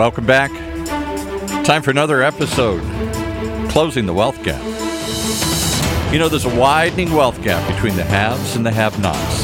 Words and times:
Welcome 0.00 0.24
back. 0.24 0.50
Time 1.62 1.82
for 1.82 1.90
another 1.90 2.22
episode 2.22 2.80
Closing 3.68 4.06
the 4.06 4.14
Wealth 4.14 4.42
Gap. 4.42 4.64
You 6.10 6.18
know, 6.18 6.26
there's 6.26 6.46
a 6.46 6.58
widening 6.58 7.12
wealth 7.12 7.42
gap 7.42 7.70
between 7.70 7.96
the 7.96 8.04
haves 8.04 8.56
and 8.56 8.64
the 8.64 8.70
have 8.70 8.98
nots. 8.98 9.42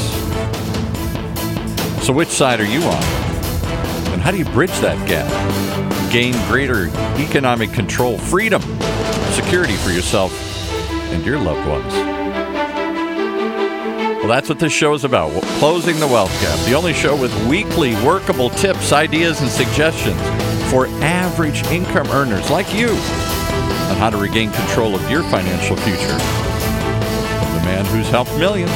So, 2.03 2.11
which 2.11 2.29
side 2.29 2.59
are 2.59 2.65
you 2.65 2.81
on? 2.81 3.03
And 4.13 4.19
how 4.19 4.31
do 4.31 4.39
you 4.39 4.45
bridge 4.45 4.75
that 4.79 5.07
gap? 5.07 5.31
Gain 6.11 6.33
greater 6.47 6.87
economic 7.19 7.71
control, 7.71 8.17
freedom, 8.17 8.63
security 9.33 9.75
for 9.75 9.91
yourself 9.91 10.33
and 11.11 11.23
your 11.23 11.37
loved 11.37 11.69
ones. 11.69 11.93
Well, 14.17 14.27
that's 14.27 14.49
what 14.49 14.57
this 14.57 14.73
show 14.73 14.95
is 14.95 15.03
about 15.03 15.39
closing 15.59 15.99
the 15.99 16.07
wealth 16.07 16.31
gap. 16.41 16.57
The 16.65 16.73
only 16.73 16.93
show 16.93 17.15
with 17.15 17.31
weekly 17.47 17.93
workable 18.03 18.49
tips, 18.49 18.91
ideas, 18.91 19.39
and 19.39 19.51
suggestions 19.51 20.46
for 20.69 20.87
average 21.03 21.63
income 21.67 22.07
earners 22.07 22.49
like 22.49 22.73
you 22.73 22.89
on 22.89 23.95
how 23.95 24.09
to 24.09 24.17
regain 24.17 24.51
control 24.51 24.95
of 24.95 25.09
your 25.09 25.23
financial 25.23 25.77
future. 25.77 26.19
From 26.19 27.53
the 27.53 27.61
man 27.63 27.85
who's 27.85 28.09
helped 28.09 28.35
millions, 28.37 28.71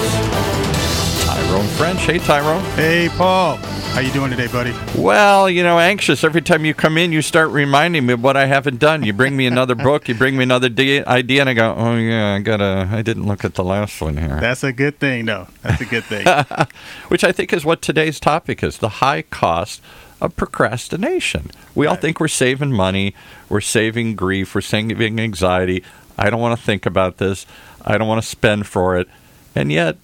Tyrone 1.26 1.68
French. 1.78 2.00
Hey, 2.02 2.20
Tyrone. 2.20 2.64
Hey, 2.76 3.10
Paul. 3.10 3.58
How 3.92 4.00
you 4.00 4.12
doing 4.14 4.32
today, 4.32 4.48
buddy? 4.48 4.74
Well, 4.98 5.50
you 5.50 5.64
know, 5.64 5.78
anxious. 5.78 6.24
Every 6.24 6.42
time 6.42 6.64
you 6.64 6.74
come 6.74 6.98
in, 6.98 7.12
you 7.12 7.22
start 7.22 7.50
reminding 7.50 8.06
me 8.06 8.14
of 8.14 8.24
what 8.24 8.38
I 8.38 8.46
haven't 8.46 8.80
done. 8.80 9.04
You 9.04 9.12
bring 9.12 9.36
me 9.36 9.46
another 9.48 9.76
book, 9.90 10.08
you 10.08 10.16
bring 10.16 10.38
me 10.38 10.44
another 10.44 10.70
de- 10.70 11.04
idea, 11.04 11.42
and 11.42 11.50
I 11.50 11.54
go, 11.54 11.76
"Oh 11.78 11.98
yeah, 11.98 12.36
I 12.36 12.40
gotta. 12.40 12.88
I 12.90 13.02
didn't 13.02 13.28
look 13.28 13.44
at 13.44 13.56
the 13.56 13.66
last 13.66 14.00
one 14.00 14.16
here." 14.16 14.40
That's 14.40 14.64
a 14.64 14.72
good 14.72 14.98
thing, 14.98 15.26
though. 15.26 15.48
That's 15.62 15.82
a 15.82 15.86
good 15.86 16.06
thing. 16.06 16.26
Which 17.10 17.26
I 17.26 17.34
think 17.34 17.52
is 17.52 17.66
what 17.66 17.82
today's 17.82 18.22
topic 18.22 18.64
is: 18.64 18.78
the 18.78 18.88
high 18.88 19.24
cost 19.24 19.82
of 20.22 20.36
procrastination. 20.36 21.52
We 21.76 21.88
all 21.88 21.96
think 21.96 22.20
we're 22.20 22.28
saving 22.28 22.72
money, 22.72 23.14
we're 23.50 23.62
saving 23.62 24.16
grief, 24.16 24.54
we're 24.56 24.62
saving 24.62 25.20
anxiety. 25.20 25.84
I 26.18 26.30
don't 26.30 26.40
want 26.40 26.58
to 26.60 26.64
think 26.66 26.86
about 26.86 27.18
this. 27.18 27.46
I 27.84 27.98
don't 27.98 28.08
want 28.08 28.22
to 28.22 28.28
spend 28.28 28.68
for 28.68 28.98
it, 28.98 29.08
and 29.56 29.72
yet, 29.72 29.98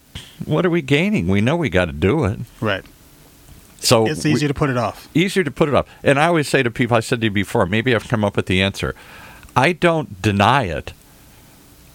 what 0.45 0.65
are 0.65 0.69
we 0.71 0.81
gaining? 0.81 1.27
We 1.27 1.41
know 1.41 1.55
we 1.55 1.69
got 1.69 1.85
to 1.85 1.91
do 1.93 2.23
it. 2.25 2.39
right. 2.59 2.83
So 3.79 4.07
It's 4.07 4.23
we- 4.23 4.35
to 4.39 4.53
put 4.55 4.71
it 4.71 4.77
off. 4.77 5.07
easier 5.13 5.43
to 5.43 5.51
put 5.51 5.69
it 5.69 5.75
off. 5.75 5.85
And 6.03 6.19
I 6.19 6.25
always 6.25 6.47
say 6.49 6.63
to 6.63 6.71
people, 6.71 6.97
I 6.97 6.99
said 6.99 7.21
to 7.21 7.27
you 7.27 7.31
before, 7.31 7.67
maybe 7.67 7.93
I've 7.93 8.07
come 8.07 8.25
up 8.25 8.35
with 8.35 8.47
the 8.47 8.59
answer. 8.59 8.95
I 9.55 9.71
don't 9.73 10.19
deny 10.19 10.63
it. 10.63 10.93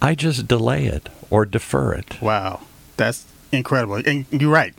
I 0.01 0.15
just 0.15 0.47
delay 0.47 0.85
it 0.85 1.09
or 1.29 1.45
defer 1.45 1.93
it. 1.93 2.21
Wow. 2.21 2.61
That's 2.95 3.25
incredible. 3.51 3.95
And 3.95 4.25
you're 4.31 4.49
right. 4.49 4.73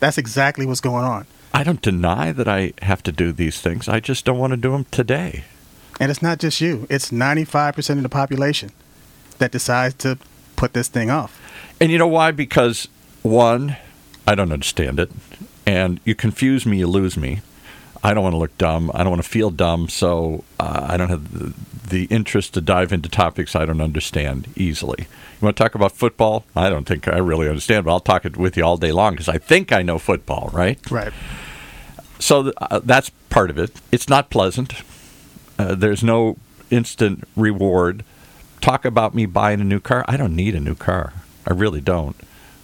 That's 0.00 0.18
exactly 0.18 0.66
what's 0.66 0.80
going 0.80 1.04
on. 1.04 1.26
I 1.52 1.64
don't 1.64 1.82
deny 1.82 2.32
that 2.32 2.48
I 2.48 2.72
have 2.82 3.02
to 3.04 3.12
do 3.12 3.32
these 3.32 3.60
things. 3.60 3.88
I 3.88 4.00
just 4.00 4.24
don't 4.24 4.38
want 4.38 4.52
to 4.52 4.56
do 4.56 4.72
them 4.72 4.84
today. 4.90 5.44
And 6.00 6.10
it's 6.10 6.22
not 6.22 6.38
just 6.38 6.60
you, 6.60 6.86
it's 6.88 7.10
95% 7.10 7.96
of 7.96 8.02
the 8.02 8.08
population 8.08 8.70
that 9.38 9.50
decides 9.50 9.94
to 9.96 10.18
put 10.56 10.72
this 10.72 10.88
thing 10.88 11.10
off. 11.10 11.40
And 11.80 11.90
you 11.90 11.98
know 11.98 12.06
why? 12.06 12.30
Because 12.30 12.88
one, 13.22 13.76
I 14.26 14.34
don't 14.34 14.52
understand 14.52 15.00
it. 15.00 15.10
And 15.66 16.00
you 16.04 16.14
confuse 16.14 16.64
me, 16.66 16.78
you 16.78 16.86
lose 16.86 17.16
me. 17.16 17.40
I 18.02 18.14
don't 18.14 18.22
want 18.22 18.34
to 18.34 18.38
look 18.38 18.56
dumb. 18.58 18.90
I 18.94 18.98
don't 18.98 19.10
want 19.10 19.22
to 19.22 19.28
feel 19.28 19.50
dumb. 19.50 19.88
So 19.88 20.44
uh, 20.60 20.86
I 20.88 20.96
don't 20.96 21.08
have 21.08 21.54
the, 21.88 22.04
interest 22.06 22.54
to 22.54 22.60
dive 22.60 22.92
into 22.92 23.08
topics 23.08 23.54
I 23.54 23.64
don't 23.64 23.80
understand 23.80 24.48
easily. 24.56 25.02
You 25.02 25.44
want 25.44 25.56
to 25.56 25.62
talk 25.62 25.74
about 25.74 25.92
football? 25.92 26.44
I 26.56 26.70
don't 26.70 26.86
think 26.86 27.08
I 27.08 27.18
really 27.18 27.48
understand, 27.48 27.84
but 27.84 27.92
I'll 27.92 28.00
talk 28.00 28.24
it 28.24 28.36
with 28.36 28.56
you 28.56 28.64
all 28.64 28.76
day 28.76 28.92
long 28.92 29.12
because 29.12 29.28
I 29.28 29.38
think 29.38 29.72
I 29.72 29.82
know 29.82 29.98
football, 29.98 30.50
right? 30.52 30.78
Right. 30.90 31.12
So 32.18 32.44
th- 32.44 32.54
uh, 32.60 32.80
that's 32.84 33.10
part 33.30 33.50
of 33.50 33.58
it. 33.58 33.80
It's 33.92 34.08
not 34.08 34.30
pleasant. 34.30 34.74
Uh, 35.58 35.74
there's 35.74 36.02
no 36.02 36.36
instant 36.70 37.24
reward. 37.36 38.04
Talk 38.60 38.84
about 38.84 39.14
me 39.14 39.26
buying 39.26 39.60
a 39.60 39.64
new 39.64 39.80
car. 39.80 40.04
I 40.08 40.16
don't 40.16 40.34
need 40.34 40.54
a 40.54 40.60
new 40.60 40.74
car. 40.74 41.12
I 41.46 41.52
really 41.52 41.80
don't. 41.80 42.16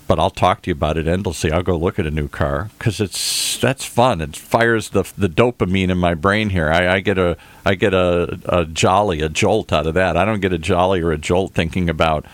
But 0.06 0.18
I'll 0.18 0.30
talk 0.30 0.62
to 0.62 0.70
you 0.70 0.74
about 0.74 0.98
it 0.98 1.06
endlessly. 1.06 1.50
I'll 1.50 1.62
go 1.62 1.76
look 1.76 1.98
at 1.98 2.06
a 2.06 2.10
new 2.10 2.28
car 2.28 2.70
because 2.78 3.00
it's 3.00 3.58
that's 3.58 3.84
fun. 3.84 4.20
It 4.20 4.36
fires 4.36 4.90
the 4.90 5.04
the 5.16 5.28
dopamine 5.28 5.88
in 5.88 5.98
my 5.98 6.14
brain 6.14 6.50
here. 6.50 6.70
I, 6.70 6.96
I 6.96 7.00
get 7.00 7.16
a 7.16 7.36
I 7.64 7.74
get 7.74 7.94
a, 7.94 8.38
a 8.44 8.66
jolly 8.66 9.20
a 9.20 9.28
jolt 9.28 9.72
out 9.72 9.86
of 9.86 9.94
that. 9.94 10.16
I 10.16 10.24
don't 10.24 10.40
get 10.40 10.52
a 10.52 10.58
jolly 10.58 11.00
or 11.00 11.10
a 11.10 11.18
jolt 11.18 11.54
thinking 11.54 11.88
about 11.88 12.26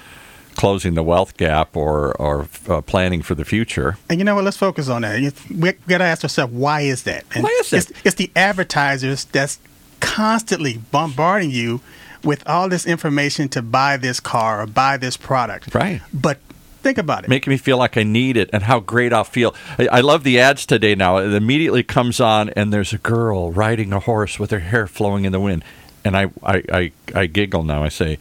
closing 0.56 0.94
the 0.94 1.02
wealth 1.02 1.36
gap 1.36 1.76
or 1.76 2.12
or 2.20 2.48
uh, 2.68 2.80
planning 2.80 3.22
for 3.22 3.34
the 3.34 3.44
future. 3.44 3.96
And 4.08 4.18
you 4.18 4.24
know 4.24 4.34
what? 4.34 4.44
Let's 4.44 4.56
focus 4.56 4.88
on 4.88 5.02
that. 5.02 5.20
We 5.48 5.72
got 5.86 5.98
to 5.98 6.04
ask 6.04 6.24
ourselves, 6.24 6.52
why 6.52 6.82
is 6.82 7.04
that? 7.04 7.24
And 7.34 7.44
Why 7.44 7.56
is 7.60 7.70
that? 7.70 7.90
It's, 7.90 8.00
it's 8.04 8.14
the 8.16 8.30
advertisers 8.34 9.24
that's 9.26 9.58
constantly 10.00 10.78
bombarding 10.90 11.50
you 11.50 11.80
with 12.24 12.46
all 12.48 12.68
this 12.68 12.86
information 12.86 13.48
to 13.50 13.62
buy 13.62 13.96
this 13.96 14.20
car 14.20 14.62
or 14.62 14.66
buy 14.66 14.96
this 14.96 15.16
product. 15.16 15.74
Right. 15.74 16.02
But 16.12 16.38
think 16.80 16.98
about 16.98 17.24
it. 17.24 17.30
making 17.30 17.50
me 17.50 17.56
feel 17.56 17.78
like 17.78 17.96
I 17.96 18.02
need 18.02 18.36
it 18.36 18.50
and 18.52 18.64
how 18.64 18.80
great 18.80 19.12
I'll 19.12 19.24
feel. 19.24 19.54
I, 19.78 19.86
I 19.88 20.00
love 20.00 20.24
the 20.24 20.40
ads 20.40 20.66
today 20.66 20.94
now. 20.94 21.18
It 21.18 21.32
immediately 21.32 21.82
comes 21.82 22.20
on 22.20 22.50
and 22.50 22.72
there's 22.72 22.92
a 22.92 22.98
girl 22.98 23.52
riding 23.52 23.92
a 23.92 24.00
horse 24.00 24.38
with 24.38 24.50
her 24.50 24.60
hair 24.60 24.86
flowing 24.86 25.24
in 25.24 25.32
the 25.32 25.40
wind. 25.40 25.64
And 26.04 26.16
I, 26.16 26.30
I, 26.42 26.62
I, 26.72 26.92
I 27.14 27.26
giggle 27.26 27.62
now. 27.62 27.84
I 27.84 27.88
say, 27.90 28.18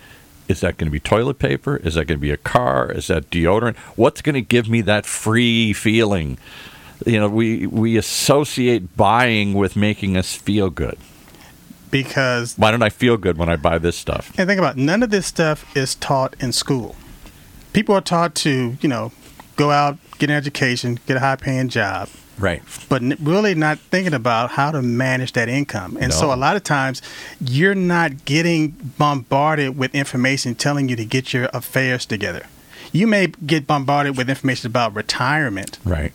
is 0.48 0.62
that 0.62 0.78
going 0.78 0.88
to 0.88 0.92
be 0.92 1.00
toilet 1.00 1.40
paper? 1.40 1.78
Is 1.78 1.96
that 1.96 2.06
going 2.06 2.20
to 2.20 2.22
be 2.22 2.32
a 2.32 2.38
car? 2.38 2.92
Is 2.92 3.08
that 3.08 3.30
deodorant? 3.30 3.78
What's 3.96 4.22
going 4.22 4.36
to 4.36 4.42
give 4.42 4.68
me 4.68 4.82
that 4.82 5.06
free 5.06 5.74
feeling? 5.74 6.38
You 7.06 7.20
know, 7.20 7.30
we, 7.30 7.68
we 7.68 7.96
associate 7.98 8.98
buying 8.98 9.54
with 9.54 9.76
making 9.76 10.18
us 10.18 10.36
feel 10.36 10.70
good. 10.70 10.98
because 11.92 12.58
Why 12.58 12.72
don't 12.72 12.82
I 12.84 12.90
feel 12.90 13.16
good 13.16 13.38
when 13.38 13.48
I 13.48 13.56
buy 13.56 13.78
this 13.78 13.96
stuff? 13.96 14.34
And 14.38 14.48
think 14.48 14.60
about 14.60 14.78
it, 14.78 14.82
none 14.82 15.04
of 15.04 15.10
this 15.10 15.26
stuff 15.26 15.66
is 15.78 15.96
taught 15.96 16.36
in 16.40 16.52
school. 16.52 16.96
People 17.74 17.96
are 17.96 18.02
taught 18.02 18.36
to, 18.36 18.78
you 18.82 18.90
know, 18.90 19.12
go 19.56 19.72
out, 19.72 19.98
get 20.18 20.30
an 20.30 20.36
education, 20.36 21.00
get 21.06 21.18
a 21.18 21.20
high 21.20 21.36
paying 21.36 21.70
job, 21.70 22.10
Right. 22.38 22.62
but 22.88 23.02
really 23.22 23.54
not 23.56 23.78
thinking 23.80 24.14
about 24.14 24.52
how 24.52 24.72
to 24.72 24.82
manage 24.82 25.34
that 25.34 25.50
income. 25.50 25.98
And 26.00 26.14
so 26.14 26.34
a 26.34 26.36
lot 26.36 26.56
of 26.56 26.64
times 26.64 27.02
you're 27.40 27.76
not 27.76 28.26
getting 28.26 28.70
bombarded 28.98 29.78
with 29.78 29.94
information 29.94 30.56
telling 30.56 30.90
you 30.90 30.96
to 30.96 31.06
get 31.06 31.34
your 31.34 31.50
affairs 31.54 32.06
together. 32.06 32.44
You 32.92 33.06
may 33.08 33.28
get 33.46 33.68
bombarded 33.68 34.18
with 34.18 34.30
information 34.30 34.68
about 34.68 34.96
retirement, 34.96 35.78
Right. 35.84 36.14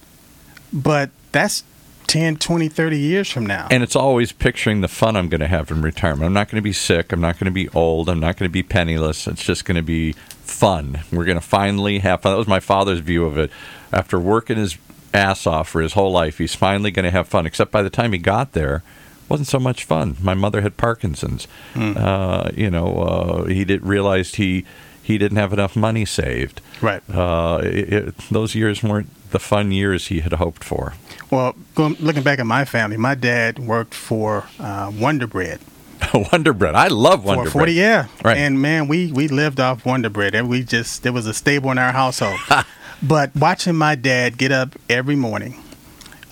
but 0.73 1.11
that's 1.33 1.63
10, 2.07 2.37
20, 2.37 2.69
30 2.69 2.99
years 2.99 3.31
from 3.31 3.47
now. 3.47 3.69
And 3.71 3.83
it's 3.83 3.97
always 3.97 4.33
picturing 4.33 4.81
the 4.81 4.89
fun 4.89 5.17
I'm 5.17 5.29
going 5.29 5.41
to 5.41 5.49
have 5.49 5.71
in 5.71 5.83
retirement. 5.83 6.25
I'm 6.25 6.33
not 6.33 6.49
going 6.49 6.61
to 6.61 6.63
be 6.63 6.73
sick. 6.73 7.13
I'm 7.13 7.21
not 7.21 7.39
going 7.39 7.47
to 7.47 7.51
be 7.51 7.69
old. 7.71 8.09
I'm 8.09 8.21
not 8.21 8.37
going 8.37 8.49
to 8.49 8.53
be 8.53 8.63
penniless. 8.63 9.27
It's 9.27 9.45
just 9.45 9.65
going 9.65 9.77
to 9.77 9.83
be 9.83 10.13
fun. 10.13 11.01
We're 11.13 11.25
going 11.25 11.39
to 11.39 11.45
finally 11.45 11.99
have 12.01 12.23
fun. 12.23 12.33
That 12.33 12.39
was 12.39 12.47
my 12.47 12.61
father's 12.61 13.01
view 13.01 13.25
of 13.25 13.39
it. 13.39 13.51
After 13.93 14.19
working 14.19 14.57
his 14.57 14.77
ass 15.13 15.47
off 15.47 15.69
for 15.69 15.81
his 15.81 15.95
whole 15.95 16.13
life, 16.13 16.39
he's 16.39 16.55
finally 16.55 16.91
going 16.91 17.05
to 17.05 17.11
have 17.11 17.29
fun. 17.29 17.47
Except 17.47 17.71
by 17.71 17.83
the 17.83 17.91
time 17.91 18.13
he 18.13 18.19
got 18.19 18.53
there, 18.53 18.77
it 18.77 19.31
wasn't 19.31 19.49
so 19.49 19.59
much 19.59 19.85
fun. 19.85 20.17
My 20.21 20.35
mother 20.35 20.61
had 20.61 20.77
Parkinson's. 20.77 21.49
Uh, 21.75 22.51
you 22.55 22.71
know, 22.71 22.99
uh, 22.99 23.45
he 23.45 23.65
did 23.65 23.85
realized 23.85 24.37
he 24.37 24.65
he 25.03 25.19
didn't 25.19 25.37
have 25.37 25.53
enough 25.53 25.77
money 25.77 26.05
saved. 26.07 26.63
Right. 26.81 27.03
Uh, 27.11 27.61
it, 27.63 27.93
it, 27.93 28.19
those 28.31 28.55
years 28.55 28.83
weren't 28.83 29.11
the 29.35 29.41
fun 29.41 29.73
years 29.73 30.07
he 30.07 30.21
had 30.21 30.33
hoped 30.35 30.63
for. 30.63 30.95
well, 31.29 31.57
going, 31.75 31.97
looking 31.99 32.23
back 32.23 32.39
at 32.39 32.47
my 32.47 32.65
family, 32.65 32.97
my 32.97 33.17
dad 33.17 33.59
worked 33.59 33.93
for 33.93 34.45
uh, 34.61 34.93
Wonder 34.97 35.27
Bread. 35.27 35.59
Wonder 36.33 36.53
Bread. 36.53 36.77
I 36.77 36.87
love 36.87 37.25
Wonder 37.25 37.47
For 37.47 37.51
40, 37.51 37.65
Bread. 37.73 37.77
yeah. 37.77 38.07
Right. 38.23 38.37
And 38.39 38.63
man, 38.63 38.87
we 38.87 39.11
we 39.11 39.27
lived 39.27 39.59
off 39.59 39.85
Wonder 39.85 40.09
Bread. 40.09 40.37
And 40.37 40.49
we 40.49 40.63
just 40.63 41.03
there 41.03 41.13
was 41.13 41.27
a 41.27 41.35
stable 41.35 41.73
in 41.73 41.79
our 41.79 41.91
household. 41.93 42.39
but 43.03 43.35
watching 43.35 43.75
my 43.75 43.97
dad 43.97 44.39
get 44.39 44.53
up 44.53 44.77
every 44.89 45.17
morning, 45.17 45.61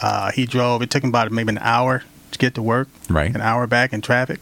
uh, 0.00 0.30
he 0.30 0.46
drove. 0.46 0.80
It 0.80 0.90
took 0.90 1.02
him 1.02 1.08
about 1.10 1.32
maybe 1.32 1.50
an 1.50 1.58
hour 1.58 2.04
to 2.30 2.38
get 2.38 2.54
to 2.54 2.62
work. 2.62 2.88
Right. 3.10 3.34
An 3.34 3.40
hour 3.40 3.66
back 3.66 3.92
in 3.92 4.00
traffic. 4.00 4.40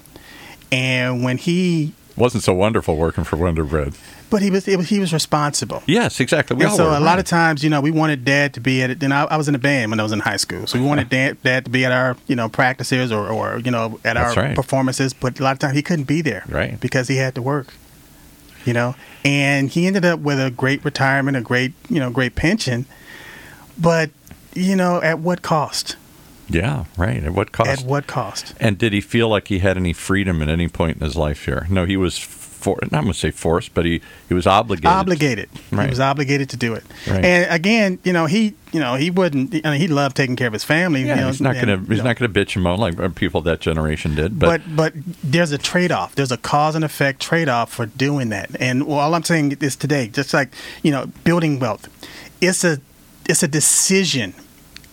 And 0.70 1.24
when 1.24 1.38
he, 1.38 1.94
wasn't 2.14 2.44
so 2.44 2.52
wonderful 2.52 2.96
working 2.96 3.24
for 3.24 3.36
Wonder 3.36 3.64
Bread. 3.64 3.94
But 4.30 4.40
he 4.42 4.50
was, 4.50 4.64
he 4.64 4.98
was 4.98 5.12
responsible. 5.12 5.82
Yes, 5.86 6.20
exactly. 6.20 6.56
We 6.56 6.62
And 6.62 6.70
all 6.70 6.76
so 6.76 6.84
were, 6.90 6.96
a 6.96 7.00
lot 7.00 7.18
of 7.18 7.24
times, 7.24 7.62
you 7.62 7.70
know, 7.70 7.80
we 7.80 7.90
wanted 7.90 8.24
dad 8.24 8.54
to 8.54 8.60
be 8.60 8.82
at 8.82 8.90
it. 8.90 9.00
Then 9.00 9.12
I, 9.12 9.24
I 9.24 9.36
was 9.36 9.48
in 9.48 9.54
a 9.54 9.58
band 9.58 9.90
when 9.90 10.00
I 10.00 10.02
was 10.02 10.12
in 10.12 10.20
high 10.20 10.36
school, 10.38 10.66
so 10.66 10.78
we 10.78 10.84
wanted 10.84 11.08
dad, 11.08 11.42
dad 11.42 11.64
to 11.64 11.70
be 11.70 11.84
at 11.84 11.92
our, 11.92 12.16
you 12.26 12.36
know, 12.36 12.48
practices 12.48 13.10
or, 13.12 13.28
or 13.28 13.58
you 13.58 13.70
know, 13.70 14.00
at 14.04 14.14
That's 14.14 14.36
our 14.36 14.44
right. 14.44 14.56
performances. 14.56 15.12
But 15.12 15.38
a 15.40 15.42
lot 15.42 15.52
of 15.52 15.58
times 15.58 15.74
he 15.74 15.82
couldn't 15.82 16.04
be 16.06 16.22
there, 16.22 16.44
Right. 16.48 16.78
Because 16.80 17.08
he 17.08 17.16
had 17.16 17.34
to 17.34 17.42
work, 17.42 17.74
you 18.64 18.72
know. 18.72 18.94
And 19.24 19.68
he 19.68 19.86
ended 19.86 20.04
up 20.04 20.20
with 20.20 20.40
a 20.40 20.50
great 20.50 20.84
retirement, 20.84 21.36
a 21.36 21.40
great, 21.42 21.72
you 21.88 21.98
know, 22.00 22.10
great 22.10 22.34
pension. 22.36 22.86
But 23.78 24.10
you 24.54 24.76
know, 24.76 25.00
at 25.02 25.18
what 25.20 25.42
cost? 25.42 25.96
Yeah, 26.48 26.86
right. 26.96 27.22
At 27.22 27.32
what 27.32 27.52
cost? 27.52 27.70
At 27.70 27.86
what 27.86 28.06
cost? 28.08 28.54
and 28.58 28.76
did 28.76 28.92
he 28.92 29.00
feel 29.00 29.28
like 29.28 29.46
he 29.48 29.60
had 29.60 29.76
any 29.76 29.92
freedom 29.92 30.42
at 30.42 30.48
any 30.48 30.66
point 30.68 30.96
in 30.98 31.04
his 31.04 31.14
life 31.16 31.44
here? 31.44 31.66
No, 31.70 31.84
he 31.84 31.96
was 31.96 32.18
for 32.60 32.78
I'm 32.82 32.88
going 32.90 33.06
to 33.06 33.14
say 33.14 33.30
forced, 33.30 33.74
but 33.74 33.84
he 33.84 34.00
he 34.28 34.34
was 34.34 34.46
obligated. 34.46 34.86
obligated. 34.90 35.48
Right. 35.72 35.84
He 35.84 35.90
was 35.90 36.00
obligated 36.00 36.50
to 36.50 36.56
do 36.56 36.74
it. 36.74 36.84
Right. 37.08 37.24
And 37.24 37.50
again, 37.52 37.98
you 38.04 38.12
know, 38.12 38.26
he, 38.26 38.54
you 38.72 38.80
know, 38.80 38.94
he 38.94 39.10
wouldn't. 39.10 39.54
I 39.66 39.70
mean, 39.72 39.80
he 39.80 39.88
loved 39.88 40.16
taking 40.16 40.36
care 40.36 40.46
of 40.46 40.52
his 40.52 40.64
family. 40.64 41.02
Yeah, 41.02 41.14
you 41.14 41.20
know, 41.22 41.26
he's 41.28 41.40
not 41.40 41.54
going 41.54 41.66
to 41.66 41.72
you 41.72 41.78
he's 41.88 41.98
know, 41.98 42.04
not 42.04 42.16
going 42.18 42.32
to 42.32 42.40
bitch 42.44 42.54
and 42.56 42.62
moan 42.62 42.78
like 42.78 43.00
uh, 43.00 43.08
people 43.08 43.38
of 43.38 43.44
that 43.46 43.60
generation 43.60 44.14
did. 44.14 44.38
But, 44.38 44.62
but 44.76 44.94
but 44.94 45.04
there's 45.24 45.52
a 45.52 45.58
trade 45.58 45.90
off. 45.90 46.14
There's 46.14 46.32
a 46.32 46.36
cause 46.36 46.74
and 46.74 46.84
effect 46.84 47.20
trade 47.20 47.48
off 47.48 47.72
for 47.72 47.86
doing 47.86 48.28
that. 48.30 48.50
And 48.60 48.86
well, 48.86 48.98
all 48.98 49.14
I'm 49.14 49.24
saying 49.24 49.56
is 49.60 49.74
today, 49.76 50.08
just 50.08 50.32
like 50.34 50.50
you 50.82 50.90
know, 50.92 51.06
building 51.24 51.58
wealth, 51.58 51.88
it's 52.40 52.62
a 52.64 52.78
it's 53.28 53.42
a 53.42 53.48
decision 53.48 54.34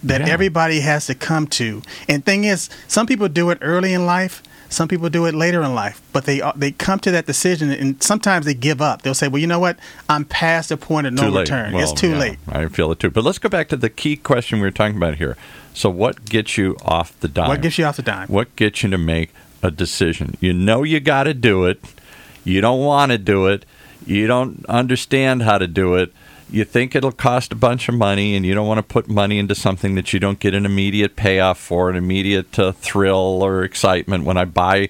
that 0.04 0.22
Yeah. 0.22 0.28
everybody 0.28 0.80
has 0.82 1.08
to 1.08 1.16
come 1.16 1.48
to. 1.48 1.82
And 2.08 2.24
thing 2.24 2.44
is, 2.44 2.70
some 2.88 3.08
people 3.08 3.28
do 3.28 3.50
it 3.50 3.58
early 3.62 3.94
in 3.94 4.06
life. 4.06 4.44
Some 4.70 4.88
people 4.88 5.10
do 5.10 5.26
it 5.26 5.34
later 5.34 5.62
in 5.64 5.74
life, 5.74 6.02
but 6.12 6.26
they 6.26 6.42
uh, 6.42 6.52
they 6.56 6.72
come 6.72 7.00
to 7.00 7.12
that 7.12 7.26
decision, 7.26 7.72
and 7.72 8.02
sometimes 8.04 8.46
they 8.46 8.54
give 8.54 8.82
up. 8.82 9.02
They'll 9.02 9.14
say, 9.14 9.28
"Well, 9.28 9.40
you 9.40 9.48
know 9.48 9.60
what? 9.60 9.78
I'm 10.10 10.26
past 10.26 10.70
the 10.70 10.78
point 10.78 11.08
of 11.08 11.14
no 11.14 11.34
return. 11.34 11.74
Well, 11.74 11.84
it's 11.84 12.00
too 12.00 12.12
yeah, 12.12 12.20
late." 12.20 12.40
I 12.50 12.68
feel 12.68 12.92
it 12.92 13.00
too. 13.00 13.10
But 13.10 13.24
let's 13.24 13.40
go 13.40 13.50
back 13.50 13.70
to 13.70 13.78
the 13.78 13.90
key 13.90 14.18
question 14.18 14.60
we 14.60 14.64
were 14.64 14.72
talking 14.72 14.98
about 14.98 15.16
here. 15.16 15.38
So, 15.74 15.90
what 15.90 16.26
gets 16.26 16.58
you 16.58 16.76
off 16.84 17.18
the 17.20 17.28
dime? 17.28 17.48
What 17.48 17.62
gets 17.62 17.78
you 17.78 17.86
off 17.86 17.98
the 17.98 18.02
dime? 18.02 18.28
What 18.28 18.56
gets 18.56 18.84
you 18.84 18.90
to 18.90 18.98
make 18.98 19.32
a 19.64 19.72
decision? 19.72 20.36
You 20.42 20.54
know 20.54 20.84
you 20.84 21.00
got 21.00 21.24
to 21.24 21.34
do 21.34 21.66
it. 21.66 21.80
You 22.44 22.62
don't 22.62 22.84
want 22.84 23.12
to 23.12 23.18
do 23.18 23.48
it. 23.48 23.66
You 24.06 24.28
don't 24.28 24.66
understand 24.68 25.44
how 25.44 25.58
to 25.58 25.68
do 25.68 25.96
it. 25.96 26.14
You 26.50 26.64
think 26.64 26.96
it'll 26.96 27.12
cost 27.12 27.52
a 27.52 27.56
bunch 27.56 27.90
of 27.90 27.96
money, 27.96 28.36
and 28.36 28.46
you 28.46 28.56
don't 28.56 28.68
want 28.68 28.78
to 28.78 28.84
put 28.84 29.10
money 29.10 29.38
into 29.38 29.54
something 29.54 29.96
that 29.96 30.14
you 30.14 30.20
don't 30.20 30.40
get 30.40 30.54
an 30.54 30.66
immediate 30.66 31.16
payoff 31.16 31.58
for, 31.58 31.90
an 31.90 31.98
immediate 31.98 32.58
uh, 32.58 32.72
thrill 32.72 33.44
or 33.44 33.64
excitement. 33.64 34.24
When 34.24 34.38
I 34.38 34.46
buy 34.46 34.90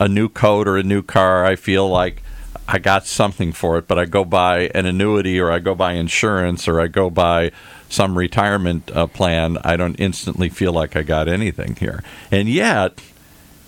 a 0.00 0.08
new 0.08 0.28
coat 0.28 0.66
or 0.66 0.76
a 0.76 0.82
new 0.82 1.02
car, 1.02 1.44
I 1.44 1.54
feel 1.54 1.88
like 1.88 2.22
I 2.68 2.78
got 2.78 3.06
something 3.06 3.52
for 3.52 3.78
it, 3.78 3.86
but 3.86 3.98
I 3.98 4.06
go 4.06 4.24
buy 4.24 4.70
an 4.74 4.86
annuity 4.86 5.38
or 5.38 5.52
I 5.52 5.60
go 5.60 5.76
buy 5.76 5.92
insurance 5.92 6.66
or 6.66 6.80
I 6.80 6.88
go 6.88 7.10
buy 7.10 7.52
some 7.88 8.18
retirement 8.18 8.90
uh, 8.90 9.06
plan. 9.06 9.58
I 9.62 9.76
don't 9.76 9.94
instantly 9.96 10.48
feel 10.48 10.72
like 10.72 10.96
I 10.96 11.02
got 11.02 11.28
anything 11.28 11.76
here. 11.76 12.02
And 12.32 12.48
yet, 12.48 13.00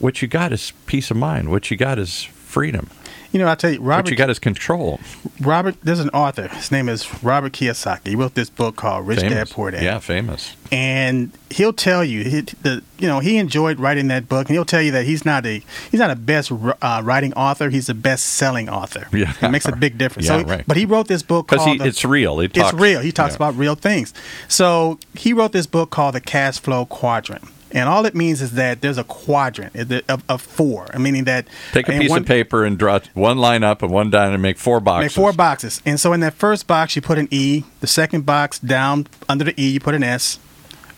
what 0.00 0.20
you 0.20 0.26
got 0.26 0.52
is 0.52 0.72
peace 0.86 1.12
of 1.12 1.16
mind. 1.16 1.50
What 1.50 1.70
you 1.70 1.76
got 1.76 1.98
is 1.98 2.24
freedom. 2.24 2.90
You 3.32 3.38
know, 3.38 3.48
I 3.48 3.56
tell 3.56 3.70
you, 3.70 3.82
What 3.82 3.88
Robert 3.88 4.10
you 4.10 4.16
got 4.16 4.30
is 4.30 4.38
control. 4.38 5.00
Robert, 5.40 5.76
there's 5.82 6.00
an 6.00 6.08
author. 6.10 6.48
His 6.48 6.72
name 6.72 6.88
is 6.88 7.22
Robert 7.22 7.52
Kiyosaki. 7.52 8.08
He 8.08 8.16
wrote 8.16 8.34
this 8.34 8.48
book 8.48 8.76
called 8.76 9.06
Rich 9.06 9.20
famous. 9.20 9.34
Dad 9.34 9.50
Poor 9.50 9.70
Dad. 9.70 9.82
Yeah, 9.82 9.98
famous. 9.98 10.56
and 10.72 11.30
he'll 11.50 11.72
tell 11.74 12.02
you 12.04 12.24
he, 12.24 12.40
the 12.40 12.82
you 12.98 13.06
know 13.06 13.20
he 13.20 13.36
enjoyed 13.36 13.78
writing 13.80 14.08
that 14.08 14.28
book, 14.28 14.48
and 14.48 14.54
he'll 14.54 14.64
tell 14.64 14.80
you 14.80 14.92
that 14.92 15.04
he's 15.04 15.26
not 15.26 15.44
a 15.44 15.62
he's 15.90 16.00
not 16.00 16.10
a 16.10 16.16
best 16.16 16.50
uh, 16.50 17.02
writing 17.04 17.34
author. 17.34 17.68
He's 17.68 17.90
a 17.90 17.94
best 17.94 18.24
selling 18.24 18.68
author. 18.68 19.08
Yeah. 19.12 19.34
it 19.42 19.50
makes 19.50 19.66
a 19.68 19.76
big 19.76 19.98
difference. 19.98 20.18
Yeah, 20.28 20.42
so, 20.42 20.48
right. 20.48 20.64
but 20.66 20.76
he 20.76 20.84
wrote 20.84 21.06
this 21.06 21.22
book 21.22 21.48
Because 21.48 21.80
it's 21.80 22.04
real. 22.04 22.38
He 22.40 22.50
it's 22.52 22.72
real. 22.72 23.00
He 23.00 23.12
talks 23.12 23.32
yeah. 23.32 23.36
about 23.36 23.56
real 23.56 23.76
things. 23.76 24.12
So 24.48 24.98
he 25.14 25.32
wrote 25.32 25.52
this 25.52 25.66
book 25.66 25.90
called 25.90 26.16
the 26.16 26.20
Cash 26.20 26.58
Flow 26.58 26.84
Quadrant. 26.86 27.44
And 27.72 27.88
all 27.88 28.06
it 28.06 28.14
means 28.14 28.40
is 28.40 28.52
that 28.52 28.80
there's 28.80 28.98
a 28.98 29.04
quadrant 29.04 29.74
of, 30.08 30.24
of 30.28 30.40
four, 30.40 30.86
meaning 30.98 31.24
that 31.24 31.46
Take 31.72 31.88
a 31.88 31.92
piece 31.98 32.08
one- 32.10 32.20
of 32.22 32.26
paper 32.26 32.64
and 32.64 32.78
draw 32.78 33.00
one 33.14 33.38
line 33.38 33.62
up 33.62 33.82
and 33.82 33.90
one 33.92 34.10
down 34.10 34.32
and 34.32 34.42
make 34.42 34.56
four 34.58 34.80
boxes. 34.80 35.04
Make 35.10 35.12
four 35.14 35.32
boxes. 35.32 35.82
And 35.84 36.00
so 36.00 36.12
in 36.12 36.20
that 36.20 36.34
first 36.34 36.66
box, 36.66 36.96
you 36.96 37.02
put 37.02 37.18
an 37.18 37.28
E. 37.30 37.64
The 37.80 37.86
second 37.86 38.24
box, 38.24 38.58
down 38.58 39.06
under 39.28 39.44
the 39.44 39.54
E, 39.60 39.68
you 39.68 39.80
put 39.80 39.94
an 39.94 40.02
S. 40.02 40.38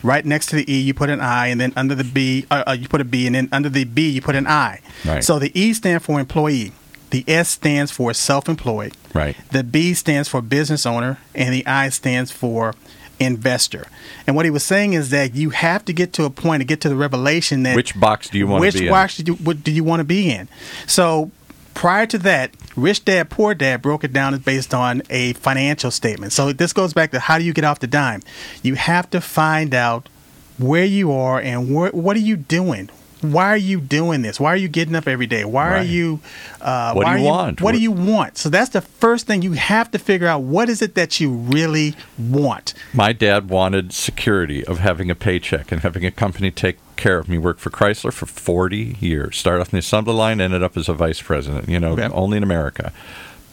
Right 0.03 0.25
next 0.25 0.47
to 0.47 0.55
the 0.55 0.71
E, 0.73 0.79
you 0.79 0.93
put 0.95 1.09
an 1.11 1.19
I. 1.21 1.47
And 1.47 1.61
then 1.61 1.73
under 1.75 1.93
the 1.93 2.03
B, 2.03 2.45
uh, 2.49 2.63
uh, 2.67 2.71
you 2.71 2.87
put 2.87 3.01
a 3.01 3.05
B. 3.05 3.27
And 3.27 3.35
then 3.35 3.49
under 3.51 3.69
the 3.69 3.83
B, 3.83 4.09
you 4.09 4.21
put 4.21 4.35
an 4.35 4.47
I. 4.47 4.79
Right. 5.05 5.23
So 5.23 5.37
the 5.39 5.51
E 5.59 5.73
stands 5.73 6.05
for 6.05 6.19
employee. 6.19 6.71
The 7.11 7.23
S 7.27 7.49
stands 7.49 7.91
for 7.91 8.13
self 8.13 8.47
employed. 8.49 8.93
Right. 9.13 9.35
The 9.51 9.63
B 9.63 9.93
stands 9.93 10.27
for 10.29 10.41
business 10.41 10.85
owner. 10.87 11.19
And 11.35 11.53
the 11.53 11.67
I 11.67 11.89
stands 11.89 12.31
for 12.31 12.73
investor. 13.21 13.87
And 14.27 14.35
what 14.35 14.45
he 14.45 14.51
was 14.51 14.63
saying 14.63 14.93
is 14.93 15.09
that 15.11 15.35
you 15.35 15.51
have 15.51 15.85
to 15.85 15.93
get 15.93 16.13
to 16.13 16.25
a 16.25 16.29
point 16.29 16.61
to 16.61 16.65
get 16.65 16.81
to 16.81 16.89
the 16.89 16.95
revelation 16.95 17.63
that 17.63 17.75
Which 17.75 17.97
box 17.99 18.29
do 18.29 18.37
you 18.37 18.47
want 18.47 18.61
which 18.61 18.73
to 18.73 18.79
be 18.79 18.87
in? 18.87 18.91
Which 18.91 18.95
box 18.95 19.17
do 19.17 19.31
you, 19.31 19.37
what 19.37 19.63
do 19.63 19.71
you 19.71 19.83
want 19.83 19.99
to 19.99 20.03
be 20.03 20.31
in? 20.31 20.49
So 20.87 21.31
prior 21.73 22.05
to 22.07 22.17
that, 22.19 22.51
Rich 22.75 23.05
Dad 23.05 23.29
Poor 23.29 23.53
Dad 23.53 23.81
broke 23.81 24.03
it 24.03 24.13
down 24.13 24.33
as 24.33 24.39
based 24.41 24.73
on 24.73 25.01
a 25.09 25.33
financial 25.33 25.91
statement. 25.91 26.33
So 26.33 26.51
this 26.53 26.73
goes 26.73 26.93
back 26.93 27.11
to 27.11 27.19
how 27.19 27.37
do 27.37 27.43
you 27.43 27.53
get 27.53 27.63
off 27.63 27.79
the 27.79 27.87
dime? 27.87 28.21
You 28.63 28.75
have 28.75 29.09
to 29.11 29.21
find 29.21 29.73
out 29.73 30.09
where 30.57 30.85
you 30.85 31.11
are 31.11 31.39
and 31.39 31.67
wh- 31.69 31.93
what 31.93 32.15
are 32.15 32.21
you 32.21 32.37
doing. 32.37 32.89
Why 33.21 33.45
are 33.49 33.57
you 33.57 33.79
doing 33.79 34.23
this? 34.23 34.39
Why 34.39 34.51
are 34.51 34.55
you 34.57 34.67
getting 34.67 34.95
up 34.95 35.07
every 35.07 35.27
day? 35.27 35.45
Why 35.45 35.77
are 35.77 35.83
you? 35.83 36.19
Uh, 36.59 36.93
What 36.93 37.05
do 37.05 37.11
you 37.21 37.27
are 37.27 37.31
want? 37.31 37.61
What 37.61 37.71
do 37.73 37.79
you 37.79 37.91
want? 37.91 38.37
So 38.37 38.49
that's 38.49 38.69
the 38.71 38.81
first 38.81 39.27
thing 39.27 39.41
you 39.43 39.53
have 39.53 39.91
to 39.91 39.99
figure 39.99 40.27
out. 40.27 40.41
What 40.41 40.69
is 40.69 40.81
it 40.81 40.95
that 40.95 41.19
you 41.19 41.31
really 41.31 41.95
want? 42.17 42.73
My 42.93 43.13
dad 43.13 43.49
wanted 43.49 43.93
security 43.93 44.65
of 44.65 44.79
having 44.79 45.11
a 45.11 45.15
paycheck 45.15 45.71
and 45.71 45.81
having 45.81 46.03
a 46.05 46.11
company 46.11 46.49
take 46.51 46.77
care 46.95 47.19
of 47.19 47.29
me. 47.29 47.37
Worked 47.37 47.59
for 47.61 47.69
Chrysler 47.69 48.11
for 48.11 48.25
40 48.25 48.97
years. 48.99 49.37
Started 49.37 49.61
off 49.61 49.67
in 49.67 49.77
the 49.77 49.79
assembly 49.79 50.13
line, 50.13 50.41
ended 50.41 50.63
up 50.63 50.75
as 50.75 50.89
a 50.89 50.93
vice 50.93 51.21
president, 51.21 51.69
you 51.69 51.79
know, 51.79 51.91
Okay. 51.93 52.07
only 52.11 52.37
in 52.37 52.43
America. 52.43 52.91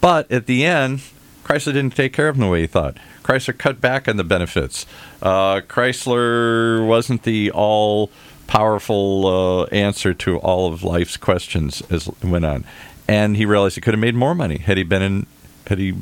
But 0.00 0.30
at 0.32 0.46
the 0.46 0.64
end, 0.64 1.00
Chrysler 1.44 1.72
didn't 1.72 1.96
take 1.96 2.12
care 2.12 2.28
of 2.28 2.36
him 2.36 2.42
the 2.42 2.48
way 2.48 2.60
he 2.62 2.66
thought. 2.66 2.96
Chrysler 3.22 3.56
cut 3.56 3.80
back 3.80 4.06
on 4.08 4.16
the 4.16 4.24
benefits. 4.24 4.86
Uh, 5.22 5.60
Chrysler 5.60 6.86
wasn't 6.86 7.22
the 7.24 7.50
all 7.50 8.10
powerful 8.48 9.26
uh, 9.26 9.64
answer 9.66 10.12
to 10.14 10.38
all 10.38 10.72
of 10.72 10.82
life's 10.82 11.16
questions 11.16 11.82
as 11.90 12.08
it 12.08 12.24
went 12.24 12.44
on. 12.44 12.64
And 13.06 13.36
he 13.36 13.46
realized 13.46 13.76
he 13.76 13.80
could 13.80 13.94
have 13.94 14.00
made 14.00 14.16
more 14.16 14.34
money 14.34 14.58
had 14.58 14.76
he 14.76 14.82
been 14.82 15.02
in, 15.02 15.26
had 15.68 15.78
he 15.78 15.94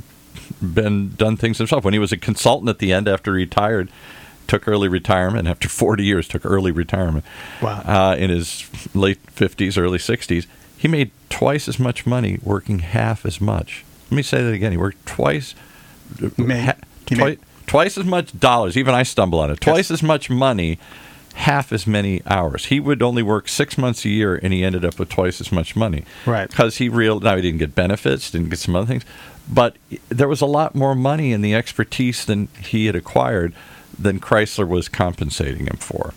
been 0.62 1.10
done 1.14 1.36
things 1.36 1.58
himself. 1.58 1.84
When 1.84 1.92
he 1.92 1.98
was 2.00 2.12
a 2.12 2.16
consultant 2.16 2.70
at 2.70 2.78
the 2.78 2.92
end 2.92 3.06
after 3.08 3.36
he 3.36 3.44
retired, 3.44 3.90
took 4.46 4.66
early 4.66 4.88
retirement 4.88 5.46
after 5.46 5.68
40 5.68 6.04
years, 6.04 6.26
took 6.28 6.46
early 6.46 6.70
retirement. 6.72 7.24
Wow. 7.60 7.82
Uh, 7.84 8.16
in 8.16 8.30
his 8.30 8.68
late 8.94 9.24
50s, 9.34 9.76
early 9.76 9.98
60s, 9.98 10.46
he 10.78 10.88
made 10.88 11.10
twice 11.30 11.68
as 11.68 11.78
much 11.78 12.06
money 12.06 12.38
working 12.42 12.78
half 12.80 13.26
as 13.26 13.40
much. 13.40 13.84
Let 14.10 14.16
me 14.16 14.22
say 14.22 14.42
that 14.42 14.52
again. 14.52 14.70
He 14.72 14.78
worked 14.78 15.04
twice, 15.06 15.54
Made- 16.36 16.64
ha- 16.64 16.74
twi- 17.06 17.16
made- 17.24 17.38
twice 17.66 17.98
as 17.98 18.04
much 18.04 18.38
dollars. 18.38 18.76
Even 18.76 18.94
I 18.94 19.02
stumble 19.02 19.40
on 19.40 19.50
it. 19.50 19.60
Twice 19.60 19.90
as 19.90 20.02
much 20.02 20.30
money, 20.30 20.78
half 21.36 21.70
as 21.70 21.86
many 21.86 22.22
hours. 22.26 22.66
He 22.66 22.80
would 22.80 23.02
only 23.02 23.22
work 23.22 23.48
six 23.48 23.76
months 23.76 24.04
a 24.04 24.08
year, 24.08 24.40
and 24.42 24.52
he 24.52 24.64
ended 24.64 24.84
up 24.84 24.98
with 24.98 25.10
twice 25.10 25.40
as 25.40 25.52
much 25.52 25.76
money. 25.76 26.04
Right. 26.24 26.48
Because 26.48 26.78
he 26.78 26.88
real 26.88 27.20
now 27.20 27.36
he 27.36 27.42
didn't 27.42 27.58
get 27.58 27.74
benefits, 27.74 28.30
didn't 28.30 28.48
get 28.48 28.58
some 28.58 28.74
other 28.74 28.86
things, 28.86 29.04
but 29.48 29.76
there 30.08 30.28
was 30.28 30.40
a 30.40 30.46
lot 30.46 30.74
more 30.74 30.94
money 30.94 31.32
in 31.32 31.42
the 31.42 31.54
expertise 31.54 32.24
than 32.24 32.48
he 32.62 32.86
had 32.86 32.96
acquired 32.96 33.52
than 33.98 34.18
Chrysler 34.18 34.66
was 34.66 34.88
compensating 34.88 35.66
him 35.66 35.76
for 35.76 36.14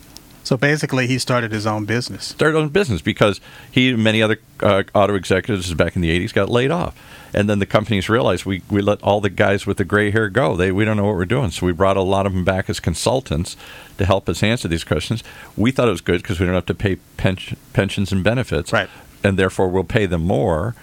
So 0.50 0.58
basically, 0.58 1.06
he 1.06 1.20
started 1.20 1.52
his 1.52 1.68
own 1.68 1.86
business. 1.86 2.26
started 2.26 2.58
on 2.58 2.70
business 2.70 3.04
because 3.04 3.40
he 3.70 3.92
and 3.92 4.04
many 4.04 4.20
other 4.20 4.40
uh, 4.62 4.82
auto 4.96 5.14
executives 5.14 5.72
back 5.76 5.96
in 5.96 6.02
the 6.02 6.10
80s 6.10 6.34
got 6.34 6.50
laid 6.50 6.72
off. 6.72 7.00
And 7.36 7.48
then 7.48 7.60
the 7.60 7.68
companies 7.68 8.10
realized 8.10 8.46
we, 8.46 8.64
we 8.68 8.82
let 8.82 9.00
all 9.04 9.22
the 9.22 9.30
guys 9.30 9.68
with 9.68 9.78
the 9.78 9.86
gray 9.86 10.10
hair 10.10 10.28
go. 10.28 10.56
They 10.56 10.72
we 10.72 10.86
don't 10.86 10.98
know 10.98 11.06
what 11.06 11.18
we're 11.18 11.26
doing. 11.26 11.52
So 11.52 11.68
we 11.68 11.72
brought 11.72 11.98
a 11.98 12.02
lot 12.02 12.26
of 12.26 12.34
them 12.34 12.44
back 12.44 12.68
as 12.68 12.80
consultants 12.80 13.58
to 14.00 14.08
help 14.08 14.28
us 14.28 14.42
answer 14.42 14.68
these 14.68 14.84
questions. 14.84 15.24
We 15.56 15.70
thought 15.70 15.88
it 15.88 15.92
was 15.92 16.02
good 16.02 16.24
because 16.24 16.40
we 16.40 16.48
don't 16.48 16.56
have 16.56 16.66
to 16.66 16.74
pay 16.74 16.96
pension, 17.18 17.56
pensions 17.74 18.12
and 18.12 18.24
benefits. 18.24 18.74
Right. 18.74 18.90
And 19.24 19.38
therefore 19.38 19.68
we'll 19.68 19.84
pay 19.84 20.08
them 20.08 20.24
more. 20.24 20.74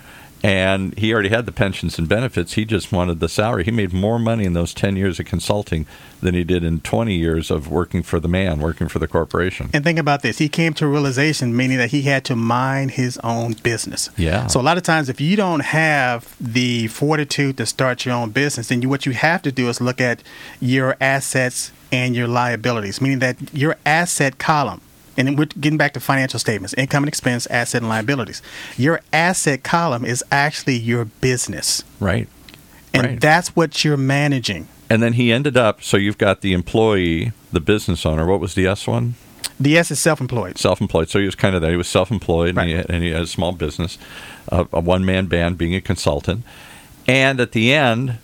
And 0.42 0.96
he 0.98 1.12
already 1.12 1.30
had 1.30 1.46
the 1.46 1.52
pensions 1.52 1.98
and 1.98 2.08
benefits. 2.08 2.52
He 2.52 2.64
just 2.64 2.92
wanted 2.92 3.20
the 3.20 3.28
salary. 3.28 3.64
He 3.64 3.70
made 3.70 3.92
more 3.92 4.18
money 4.18 4.44
in 4.44 4.52
those 4.52 4.74
10 4.74 4.96
years 4.96 5.18
of 5.18 5.26
consulting 5.26 5.86
than 6.20 6.34
he 6.34 6.44
did 6.44 6.62
in 6.62 6.80
20 6.80 7.14
years 7.14 7.50
of 7.50 7.68
working 7.68 8.02
for 8.02 8.20
the 8.20 8.28
man, 8.28 8.60
working 8.60 8.88
for 8.88 8.98
the 8.98 9.08
corporation. 9.08 9.70
And 9.72 9.82
think 9.82 9.98
about 9.98 10.22
this. 10.22 10.38
He 10.38 10.48
came 10.48 10.74
to 10.74 10.86
a 10.86 10.88
realization, 10.88 11.56
meaning 11.56 11.78
that 11.78 11.90
he 11.90 12.02
had 12.02 12.24
to 12.26 12.36
mind 12.36 12.92
his 12.92 13.18
own 13.18 13.54
business. 13.54 14.10
Yeah. 14.16 14.46
So 14.46 14.60
a 14.60 14.62
lot 14.62 14.76
of 14.76 14.82
times, 14.82 15.08
if 15.08 15.20
you 15.20 15.36
don't 15.36 15.60
have 15.60 16.36
the 16.40 16.88
fortitude 16.88 17.56
to 17.56 17.66
start 17.66 18.04
your 18.04 18.14
own 18.14 18.30
business, 18.30 18.68
then 18.68 18.82
you, 18.82 18.88
what 18.88 19.06
you 19.06 19.12
have 19.12 19.42
to 19.42 19.52
do 19.52 19.68
is 19.68 19.80
look 19.80 20.00
at 20.00 20.22
your 20.60 20.96
assets 21.00 21.72
and 21.92 22.14
your 22.14 22.28
liabilities, 22.28 23.00
meaning 23.00 23.20
that 23.20 23.36
your 23.54 23.76
asset 23.84 24.38
column. 24.38 24.80
And 25.16 25.38
we're 25.38 25.46
getting 25.46 25.78
back 25.78 25.94
to 25.94 26.00
financial 26.00 26.38
statements, 26.38 26.74
income 26.74 27.04
and 27.04 27.08
expense, 27.08 27.46
asset 27.46 27.82
and 27.82 27.88
liabilities. 27.88 28.42
Your 28.76 29.00
asset 29.12 29.62
column 29.62 30.04
is 30.04 30.22
actually 30.30 30.76
your 30.76 31.06
business. 31.06 31.82
Right. 32.00 32.28
And 32.92 33.02
Right. 33.06 33.20
that's 33.20 33.56
what 33.56 33.84
you're 33.84 33.96
managing. 33.96 34.68
And 34.88 35.02
then 35.02 35.14
he 35.14 35.32
ended 35.32 35.56
up. 35.56 35.82
So 35.82 35.96
you've 35.96 36.18
got 36.18 36.40
the 36.42 36.52
employee, 36.52 37.32
the 37.52 37.60
business 37.60 38.06
owner. 38.06 38.26
What 38.26 38.40
was 38.40 38.54
the 38.54 38.66
S 38.66 38.86
one? 38.86 39.14
The 39.58 39.78
S 39.78 39.90
is 39.90 39.98
self 39.98 40.20
employed. 40.20 40.58
Self-employed. 40.58 41.08
So 41.08 41.18
he 41.18 41.24
was 41.24 41.34
kind 41.34 41.54
of 41.54 41.62
there. 41.62 41.70
He 41.70 41.76
was 41.78 41.88
self-employed, 41.88 42.58
and, 42.58 42.68
he 42.68 42.74
had, 42.74 42.90
and 42.90 43.02
he 43.02 43.10
had 43.10 43.22
a 43.22 43.26
small 43.26 43.52
business, 43.52 43.96
a, 44.48 44.66
a 44.72 44.80
one-man 44.80 45.26
band, 45.26 45.56
being 45.56 45.74
a 45.74 45.80
consultant. 45.80 46.44
And 47.08 47.40
at 47.40 47.52
the 47.52 47.72
end, 47.72 48.18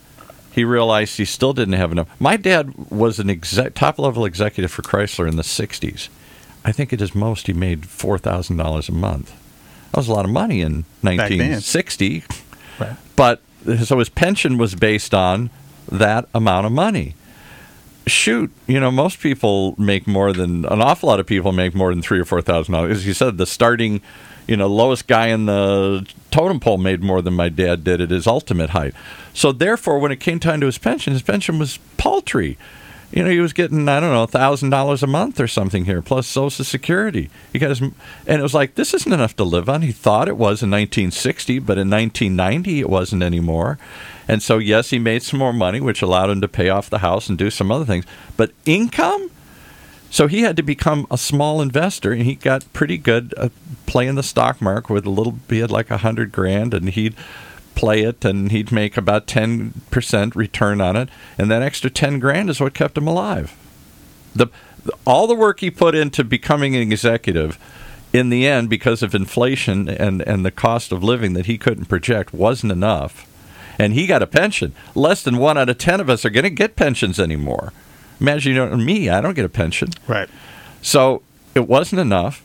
he 0.51 0.63
realized 0.63 1.17
he 1.17 1.25
still 1.25 1.53
didn't 1.53 1.73
have 1.73 1.91
enough. 1.91 2.07
My 2.19 2.37
dad 2.37 2.73
was 2.91 3.17
an 3.17 3.31
exec, 3.31 3.73
top-level 3.73 4.25
executive 4.25 4.71
for 4.71 4.83
Chrysler 4.83 5.27
in 5.27 5.35
the 5.35 5.43
'60s. 5.43 6.09
I 6.65 6.71
think 6.71 6.93
at 6.93 6.99
his 6.99 7.13
most 7.13 7.47
he 7.47 7.53
made 7.53 7.85
four 7.85 8.17
thousand 8.17 8.57
dollars 8.57 8.89
a 8.89 8.93
month. 8.93 9.33
That 9.91 9.97
was 9.97 10.07
a 10.07 10.13
lot 10.13 10.25
of 10.25 10.31
money 10.31 10.61
in 10.61 10.85
1960. 11.01 12.23
Right. 12.79 12.95
But 13.15 13.41
so 13.83 13.99
his 13.99 14.09
pension 14.09 14.57
was 14.57 14.73
based 14.73 15.13
on 15.13 15.51
that 15.91 16.27
amount 16.33 16.65
of 16.65 16.71
money. 16.71 17.15
Shoot, 18.07 18.51
you 18.67 18.79
know, 18.79 18.91
most 18.91 19.19
people 19.19 19.75
make 19.77 20.07
more 20.07 20.33
than 20.33 20.65
an 20.65 20.81
awful 20.81 21.07
lot 21.09 21.19
of 21.19 21.27
people 21.27 21.51
make 21.51 21.73
more 21.73 21.93
than 21.93 22.01
three 22.01 22.19
or 22.19 22.25
four 22.25 22.41
thousand 22.41 22.73
dollars. 22.73 22.97
As 22.97 23.07
you 23.07 23.13
said, 23.13 23.37
the 23.37 23.45
starting, 23.45 24.01
you 24.47 24.57
know, 24.57 24.67
lowest 24.67 25.07
guy 25.07 25.27
in 25.27 25.45
the 25.45 26.05
totem 26.31 26.59
pole 26.59 26.77
made 26.77 27.01
more 27.01 27.21
than 27.21 27.33
my 27.33 27.49
dad 27.49 27.83
did 27.83 28.01
at 28.01 28.09
his 28.09 28.27
ultimate 28.27 28.71
height. 28.71 28.93
So 29.33 29.51
therefore, 29.51 29.99
when 29.99 30.11
it 30.11 30.19
came 30.19 30.39
time 30.39 30.59
to 30.61 30.65
his 30.65 30.77
pension, 30.77 31.13
his 31.13 31.21
pension 31.21 31.59
was 31.59 31.77
paltry. 31.97 32.57
You 33.13 33.23
know, 33.23 33.29
he 33.29 33.39
was 33.39 33.53
getting 33.53 33.87
I 33.87 33.99
don't 33.99 34.11
know 34.11 34.25
thousand 34.25 34.71
dollars 34.71 35.03
a 35.03 35.07
month 35.07 35.39
or 35.39 35.47
something 35.47 35.85
here, 35.85 36.01
plus 36.01 36.25
Social 36.25 36.65
Security. 36.65 37.29
He 37.51 37.59
got 37.59 37.69
his, 37.69 37.79
and 37.79 37.93
it 38.25 38.41
was 38.41 38.55
like 38.55 38.73
this 38.73 38.91
isn't 38.95 39.13
enough 39.13 39.35
to 39.35 39.43
live 39.43 39.69
on. 39.69 39.83
He 39.83 39.91
thought 39.91 40.27
it 40.27 40.35
was 40.35 40.63
in 40.63 40.71
1960, 40.71 41.59
but 41.59 41.77
in 41.77 41.91
1990 41.91 42.79
it 42.79 42.89
wasn't 42.89 43.21
anymore. 43.21 43.77
And 44.27 44.41
so 44.41 44.57
yes, 44.57 44.89
he 44.89 44.97
made 44.97 45.21
some 45.21 45.37
more 45.37 45.53
money, 45.53 45.79
which 45.79 46.01
allowed 46.01 46.31
him 46.31 46.41
to 46.41 46.47
pay 46.47 46.69
off 46.69 46.89
the 46.89 46.99
house 46.99 47.29
and 47.29 47.37
do 47.37 47.51
some 47.51 47.71
other 47.71 47.85
things. 47.85 48.05
But 48.35 48.51
income, 48.65 49.29
so 50.09 50.25
he 50.25 50.41
had 50.41 50.57
to 50.57 50.63
become 50.63 51.05
a 51.11 51.17
small 51.17 51.61
investor, 51.61 52.13
and 52.13 52.23
he 52.23 52.33
got 52.33 52.71
pretty 52.73 52.97
good 52.97 53.31
at 53.37 53.51
playing 53.85 54.15
the 54.15 54.23
stock 54.23 54.59
market 54.59 54.91
with 54.91 55.05
a 55.05 55.11
little. 55.11 55.37
He 55.49 55.59
had 55.59 55.69
like 55.69 55.91
a 55.91 55.97
hundred 55.97 56.31
grand, 56.31 56.73
and 56.73 56.89
he'd 56.89 57.15
play 57.75 58.03
it 58.03 58.23
and 58.25 58.51
he'd 58.51 58.71
make 58.71 58.97
about 58.97 59.27
10% 59.27 60.35
return 60.35 60.81
on 60.81 60.95
it 60.95 61.09
and 61.37 61.49
that 61.51 61.61
extra 61.61 61.89
10 61.89 62.19
grand 62.19 62.49
is 62.49 62.59
what 62.59 62.73
kept 62.73 62.97
him 62.97 63.07
alive. 63.07 63.55
The 64.35 64.47
all 65.05 65.27
the 65.27 65.35
work 65.35 65.61
he 65.61 65.71
put 65.71 65.95
into 65.95 66.23
becoming 66.23 66.75
an 66.75 66.81
executive 66.81 67.57
in 68.11 68.29
the 68.29 68.45
end 68.45 68.69
because 68.69 69.01
of 69.01 69.15
inflation 69.15 69.87
and 69.87 70.21
and 70.21 70.45
the 70.45 70.51
cost 70.51 70.91
of 70.91 71.03
living 71.03 71.33
that 71.33 71.45
he 71.45 71.57
couldn't 71.57 71.85
project 71.85 72.33
wasn't 72.33 72.71
enough. 72.71 73.27
And 73.79 73.93
he 73.93 74.05
got 74.05 74.21
a 74.21 74.27
pension. 74.27 74.73
Less 74.93 75.23
than 75.23 75.37
1 75.37 75.57
out 75.57 75.69
of 75.69 75.77
10 75.79 75.99
of 75.99 76.09
us 76.09 76.25
are 76.25 76.29
going 76.29 76.43
to 76.43 76.49
get 76.49 76.75
pensions 76.75 77.19
anymore. 77.19 77.73
Imagine 78.19 78.53
you 78.53 78.65
know 78.65 78.77
me 78.77 79.09
I 79.09 79.21
don't 79.21 79.33
get 79.33 79.45
a 79.45 79.49
pension. 79.49 79.89
Right. 80.07 80.29
so 80.81 81.21
it 81.55 81.67
wasn't 81.67 82.01
enough, 82.01 82.42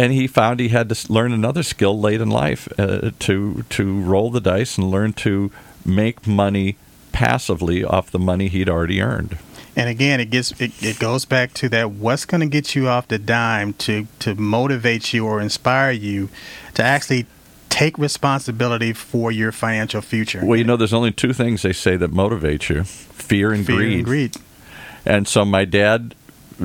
and 0.00 0.14
he 0.14 0.26
found 0.26 0.60
he 0.60 0.68
had 0.68 0.88
to 0.88 1.12
learn 1.12 1.30
another 1.30 1.62
skill 1.62 2.00
late 2.00 2.22
in 2.22 2.30
life 2.30 2.66
uh, 2.78 3.10
to 3.18 3.64
to 3.68 4.00
roll 4.00 4.30
the 4.30 4.40
dice 4.40 4.78
and 4.78 4.90
learn 4.90 5.12
to 5.12 5.52
make 5.84 6.26
money 6.26 6.76
passively 7.12 7.84
off 7.84 8.10
the 8.10 8.18
money 8.18 8.48
he'd 8.48 8.68
already 8.68 9.02
earned. 9.02 9.36
And 9.76 9.90
again, 9.90 10.18
it 10.18 10.30
gets 10.30 10.58
it, 10.58 10.72
it 10.82 10.98
goes 10.98 11.26
back 11.26 11.52
to 11.54 11.68
that 11.68 11.90
what's 11.90 12.24
going 12.24 12.40
to 12.40 12.46
get 12.46 12.74
you 12.74 12.88
off 12.88 13.08
the 13.08 13.18
dime 13.18 13.74
to 13.74 14.06
to 14.20 14.34
motivate 14.34 15.12
you 15.12 15.26
or 15.26 15.38
inspire 15.38 15.92
you 15.92 16.30
to 16.74 16.82
actually 16.82 17.26
take 17.68 17.98
responsibility 17.98 18.94
for 18.94 19.30
your 19.30 19.52
financial 19.52 20.00
future. 20.00 20.40
Well, 20.42 20.58
you 20.58 20.64
know, 20.64 20.78
there's 20.78 20.94
only 20.94 21.12
two 21.12 21.34
things 21.34 21.60
they 21.60 21.74
say 21.74 21.96
that 21.96 22.10
motivate 22.10 22.70
you: 22.70 22.84
fear 22.84 23.52
and 23.52 23.66
Fear 23.66 23.76
greed. 23.76 23.96
and 23.96 24.04
greed. 24.04 24.36
And 25.04 25.28
so 25.28 25.44
my 25.44 25.66
dad 25.66 26.14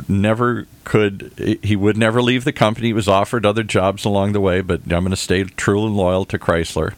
never 0.07 0.67
could 0.83 1.59
he 1.61 1.75
would 1.75 1.97
never 1.97 2.21
leave 2.21 2.43
the 2.43 2.53
company. 2.53 2.87
He 2.87 2.93
was 2.93 3.07
offered 3.07 3.45
other 3.45 3.63
jobs 3.63 4.05
along 4.05 4.33
the 4.33 4.41
way 4.41 4.61
but 4.61 4.81
i'm 4.83 5.03
going 5.03 5.09
to 5.09 5.15
stay 5.15 5.43
true 5.43 5.85
and 5.85 5.95
loyal 5.95 6.25
to 6.25 6.39
chrysler. 6.39 6.93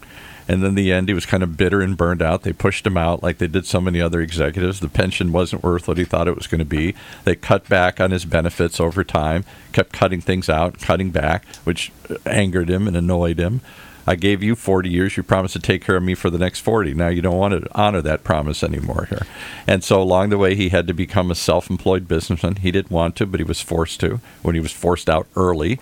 And 0.49 0.63
then 0.63 0.75
the 0.75 0.93
end 0.93 1.09
he 1.09 1.13
was 1.13 1.25
kind 1.25 1.43
of 1.43 1.57
bitter 1.57 1.81
and 1.81 1.97
burned 1.97 2.21
out. 2.21 2.43
They 2.43 2.53
pushed 2.53 2.87
him 2.87 2.95
out 2.97 3.21
like 3.21 3.37
they 3.37 3.47
did 3.47 3.65
so 3.65 3.81
many 3.81 3.99
other 3.99 4.21
executives. 4.21 4.79
The 4.79 4.87
pension 4.87 5.33
wasn't 5.33 5.63
worth 5.63 5.87
what 5.89 5.97
he 5.97 6.05
thought 6.05 6.29
it 6.29 6.37
was 6.37 6.47
going 6.47 6.59
to 6.59 6.65
be. 6.65 6.95
They 7.25 7.35
cut 7.35 7.67
back 7.67 7.99
on 7.99 8.11
his 8.11 8.25
benefits 8.25 8.79
over 8.79 9.03
time 9.03 9.43
kept 9.73 9.93
cutting 9.93 10.21
things 10.21 10.49
out 10.49 10.79
cutting 10.79 11.11
back 11.11 11.45
which 11.63 11.91
angered 12.25 12.67
him 12.67 12.87
and 12.87 12.97
annoyed 12.97 13.37
him 13.39 13.61
I 14.07 14.15
gave 14.15 14.41
you 14.41 14.55
40 14.55 14.89
years. 14.89 15.17
You 15.17 15.23
promised 15.23 15.53
to 15.53 15.59
take 15.59 15.83
care 15.83 15.97
of 15.97 16.03
me 16.03 16.15
for 16.15 16.29
the 16.29 16.37
next 16.37 16.61
40. 16.61 16.93
Now 16.93 17.09
you 17.09 17.21
don't 17.21 17.37
want 17.37 17.61
to 17.61 17.69
honor 17.77 18.01
that 18.01 18.23
promise 18.23 18.63
anymore 18.63 19.05
here. 19.09 19.27
And 19.67 19.83
so 19.83 20.01
along 20.01 20.29
the 20.29 20.37
way, 20.37 20.55
he 20.55 20.69
had 20.69 20.87
to 20.87 20.93
become 20.93 21.29
a 21.29 21.35
self 21.35 21.69
employed 21.69 22.07
businessman. 22.07 22.55
He 22.55 22.71
didn't 22.71 22.91
want 22.91 23.17
to, 23.17 23.25
but 23.25 23.41
he 23.41 23.43
was 23.43 23.59
forced 23.59 23.99
to 23.99 24.21
when 24.41 24.55
he 24.55 24.61
was 24.61 24.71
forced 24.71 25.09
out 25.09 25.27
early. 25.35 25.79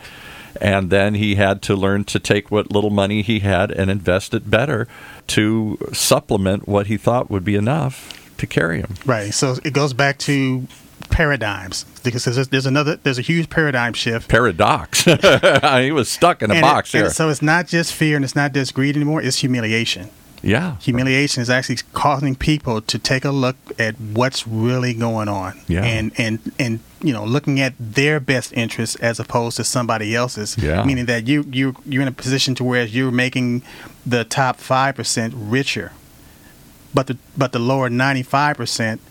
And 0.59 0.89
then 0.89 1.15
he 1.15 1.35
had 1.35 1.61
to 1.63 1.75
learn 1.75 2.05
to 2.05 2.19
take 2.19 2.49
what 2.49 2.71
little 2.71 2.89
money 2.89 3.21
he 3.21 3.39
had 3.39 3.71
and 3.71 3.91
invest 3.91 4.33
it 4.33 4.49
better 4.49 4.87
to 5.27 5.77
supplement 5.93 6.67
what 6.67 6.87
he 6.87 6.97
thought 6.97 7.29
would 7.29 7.43
be 7.43 7.55
enough 7.55 8.21
to 8.37 8.47
carry 8.47 8.79
him. 8.79 8.95
Right. 9.05 9.33
So 9.33 9.55
it 9.63 9.73
goes 9.73 9.93
back 9.93 10.17
to 10.19 10.65
paradigms 11.09 11.85
because 12.03 12.25
there's, 12.25 12.47
there's 12.49 12.65
another 12.65 12.95
there's 12.97 13.17
a 13.19 13.21
huge 13.23 13.49
paradigm 13.49 13.93
shift. 13.93 14.29
Paradox. 14.29 15.03
he 15.83 15.91
was 15.91 16.09
stuck 16.09 16.41
in 16.41 16.51
a 16.51 16.55
And 16.55 16.61
box 16.61 16.93
it- 16.93 16.99
here. 16.99 17.09
so 17.09 17.29
it's 17.29 17.41
not 17.41 17.67
just 17.67 17.93
fear 17.93 18.15
and 18.15 18.25
it's 18.25 18.35
not 18.35 18.53
just 18.53 18.73
greed 18.73 18.95
anymore. 18.95 19.21
It's 19.21 19.37
humiliation. 19.39 20.09
yeah. 20.41 20.75
Humiliation 20.79 21.41
is 21.41 21.49
actually 21.49 21.77
causing 21.93 22.35
people 22.35 22.81
to 22.81 22.99
take 22.99 23.25
a 23.25 23.31
look 23.31 23.55
at 23.79 23.95
what's 23.99 24.47
really 24.47 24.93
going 24.93 25.27
on, 25.27 25.59
Yeah. 25.67 25.83
and 25.83 26.11
and 26.17 26.39
and 26.59 26.79
you 27.01 27.13
know, 27.13 27.23
looking 27.25 27.59
at 27.59 27.73
their 27.79 28.19
best 28.19 28.51
interests 28.53 28.95
as 28.97 29.19
opposed 29.19 29.57
to 29.57 29.63
somebody 29.63 30.15
else's. 30.15 30.57
Yeah. 30.57 30.83
Meaning 30.83 31.05
that 31.05 31.27
you 31.27 31.45
you 31.51 31.75
you're 31.85 32.01
in 32.01 32.07
a 32.07 32.11
position 32.11 32.55
to 32.55 32.63
where 32.63 32.83
you're 32.85 33.11
making 33.11 33.63
the 34.05 34.23
top 34.23 34.57
five 34.57 34.95
percent 34.95 35.33
richer, 35.35 35.91
but 36.93 37.07
the 37.07 37.17
but 37.37 37.51
the 37.51 37.59
lower 37.59 37.89
ninety 37.89 38.23
five 38.23 38.57
percent 38.57 39.01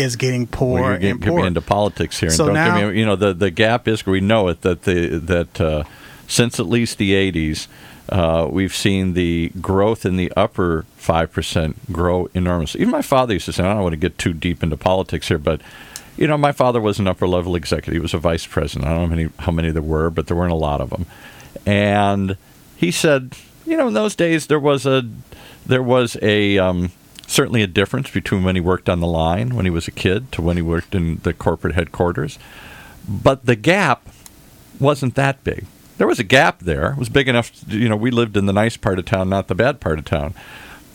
is 0.00 0.16
getting 0.16 0.46
poor 0.46 0.80
Well, 0.80 0.92
getting, 0.94 1.10
and 1.10 1.22
poor. 1.24 1.46
into 1.46 1.60
politics 1.60 2.18
here, 2.20 2.28
and 2.28 2.36
So 2.36 2.46
don't 2.46 2.54
now- 2.54 2.78
give 2.78 2.92
me. 2.92 2.98
You 3.00 3.06
know, 3.06 3.16
the 3.16 3.32
the 3.32 3.50
gap 3.50 3.86
is 3.88 4.04
we 4.06 4.20
know 4.20 4.48
it 4.48 4.62
that 4.62 4.82
the 4.82 5.18
that 5.18 5.60
uh, 5.60 5.84
since 6.26 6.58
at 6.58 6.66
least 6.66 6.98
the 6.98 7.12
'80s, 7.12 7.66
uh, 8.08 8.48
we've 8.50 8.74
seen 8.74 9.14
the 9.14 9.50
growth 9.60 10.04
in 10.06 10.16
the 10.16 10.32
upper 10.36 10.84
five 10.96 11.32
percent 11.32 11.76
grow 11.92 12.28
enormously. 12.34 12.80
Even 12.80 12.90
my 12.92 13.02
father 13.02 13.34
used 13.34 13.46
to 13.46 13.52
say, 13.52 13.62
I 13.64 13.74
don't 13.74 13.82
want 13.82 13.92
to 13.92 13.96
get 13.98 14.18
too 14.18 14.32
deep 14.32 14.62
into 14.62 14.76
politics 14.76 15.28
here, 15.28 15.38
but. 15.38 15.60
You 16.16 16.26
know, 16.26 16.36
my 16.36 16.52
father 16.52 16.82
was 16.82 16.98
an 16.98 17.06
upper 17.06 17.26
level 17.26 17.54
executive. 17.56 17.94
He 17.94 17.98
was 17.98 18.12
a 18.12 18.18
vice 18.18 18.44
president. 18.44 18.86
I 18.90 18.90
don't 18.94 19.02
know 19.04 19.06
how 19.08 19.14
many, 19.14 19.30
how 19.38 19.52
many 19.52 19.70
there 19.70 19.80
were, 19.80 20.10
but 20.10 20.26
there 20.26 20.36
weren't 20.36 20.52
a 20.52 20.56
lot 20.56 20.82
of 20.82 20.90
them. 20.90 21.06
And 21.64 22.36
he 22.76 22.90
said, 22.90 23.36
you 23.64 23.74
know, 23.76 23.88
in 23.88 23.94
those 23.94 24.14
days 24.14 24.46
there 24.48 24.58
was 24.58 24.84
a 24.84 25.02
there 25.64 25.82
was 25.82 26.18
a 26.20 26.58
um, 26.58 26.90
certainly 27.30 27.62
a 27.62 27.66
difference 27.68 28.10
between 28.10 28.42
when 28.42 28.56
he 28.56 28.60
worked 28.60 28.88
on 28.88 28.98
the 28.98 29.06
line 29.06 29.54
when 29.54 29.64
he 29.64 29.70
was 29.70 29.86
a 29.86 29.92
kid 29.92 30.32
to 30.32 30.42
when 30.42 30.56
he 30.56 30.62
worked 30.62 30.96
in 30.96 31.18
the 31.18 31.32
corporate 31.32 31.76
headquarters. 31.76 32.38
But 33.08 33.46
the 33.46 33.54
gap 33.54 34.08
wasn't 34.80 35.14
that 35.14 35.42
big. 35.44 35.64
There 35.96 36.08
was 36.08 36.18
a 36.18 36.24
gap 36.24 36.58
there. 36.58 36.92
It 36.92 36.98
was 36.98 37.08
big 37.08 37.28
enough, 37.28 37.52
to, 37.68 37.78
you 37.78 37.88
know, 37.88 37.94
we 37.96 38.10
lived 38.10 38.36
in 38.36 38.46
the 38.46 38.52
nice 38.52 38.76
part 38.76 38.98
of 38.98 39.04
town, 39.04 39.28
not 39.28 39.46
the 39.46 39.54
bad 39.54 39.80
part 39.80 40.00
of 40.00 40.06
town. 40.06 40.34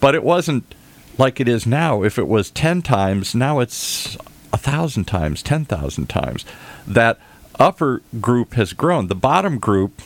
But 0.02 0.14
it 0.14 0.24
wasn't 0.24 0.76
like 1.18 1.40
it 1.40 1.48
is 1.48 1.66
now. 1.66 2.04
If 2.04 2.20
it 2.20 2.28
was 2.28 2.52
10 2.52 2.82
times, 2.82 3.34
now 3.34 3.60
it's 3.60 4.16
a 4.52 4.58
1,000 4.58 5.06
times, 5.06 5.42
10,000 5.42 6.08
times. 6.08 6.44
That 6.86 7.18
upper 7.58 8.02
group 8.20 8.56
has 8.56 8.74
grown. 8.74 9.08
The 9.08 9.16
bottom 9.16 9.58
group 9.58 10.02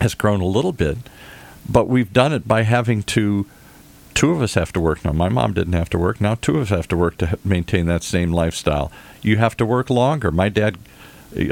has 0.00 0.14
grown 0.14 0.40
a 0.40 0.46
little 0.46 0.72
bit, 0.72 0.96
but 1.68 1.86
we've 1.86 2.14
done 2.14 2.32
it 2.32 2.48
by 2.48 2.62
having 2.62 3.02
to 3.02 3.46
two 4.14 4.30
of 4.30 4.40
us 4.40 4.54
have 4.54 4.72
to 4.72 4.80
work 4.80 5.04
now. 5.04 5.12
My 5.12 5.28
mom 5.28 5.52
didn't 5.52 5.72
have 5.74 5.90
to 5.90 5.98
work. 5.98 6.20
Now 6.20 6.36
two 6.36 6.56
of 6.56 6.62
us 6.62 6.68
have 6.70 6.88
to 6.88 6.96
work 6.96 7.18
to 7.18 7.38
maintain 7.44 7.86
that 7.86 8.02
same 8.02 8.32
lifestyle. 8.32 8.90
You 9.22 9.36
have 9.38 9.56
to 9.58 9.66
work 9.66 9.90
longer. 9.90 10.30
My 10.30 10.48
dad, 10.48 10.78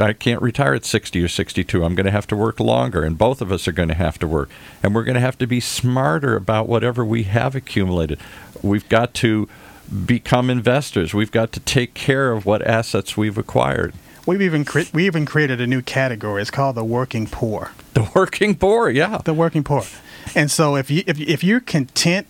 I 0.00 0.12
can't 0.12 0.40
retire 0.40 0.74
at 0.74 0.84
60 0.84 1.22
or 1.22 1.28
62. 1.28 1.84
I'm 1.84 1.94
going 1.94 2.06
to 2.06 2.12
have 2.12 2.26
to 2.28 2.36
work 2.36 2.60
longer, 2.60 3.02
and 3.02 3.18
both 3.18 3.40
of 3.40 3.50
us 3.50 3.66
are 3.66 3.72
going 3.72 3.88
to 3.88 3.94
have 3.94 4.18
to 4.20 4.26
work. 4.26 4.48
And 4.82 4.94
we're 4.94 5.04
going 5.04 5.14
to 5.16 5.20
have 5.20 5.38
to 5.38 5.46
be 5.46 5.60
smarter 5.60 6.36
about 6.36 6.68
whatever 6.68 7.04
we 7.04 7.24
have 7.24 7.54
accumulated. 7.54 8.20
We've 8.62 8.88
got 8.88 9.14
to 9.14 9.48
become 10.06 10.48
investors. 10.48 11.12
We've 11.12 11.32
got 11.32 11.52
to 11.52 11.60
take 11.60 11.94
care 11.94 12.32
of 12.32 12.46
what 12.46 12.62
assets 12.62 13.16
we've 13.16 13.36
acquired. 13.38 13.92
We've 14.24 14.42
even 14.42 14.64
cre- 14.64 14.82
we 14.92 15.06
even 15.06 15.26
created 15.26 15.60
a 15.60 15.66
new 15.66 15.82
category. 15.82 16.42
It's 16.42 16.50
called 16.50 16.76
the 16.76 16.84
working 16.84 17.26
poor. 17.26 17.72
The 17.94 18.08
working 18.14 18.54
poor, 18.54 18.88
yeah. 18.88 19.18
the 19.18 19.34
working 19.34 19.64
poor. 19.64 19.82
And 20.34 20.50
so 20.50 20.76
if 20.76 20.90
you 20.90 21.02
if, 21.06 21.20
if 21.20 21.42
you're 21.42 21.60
content 21.60 22.26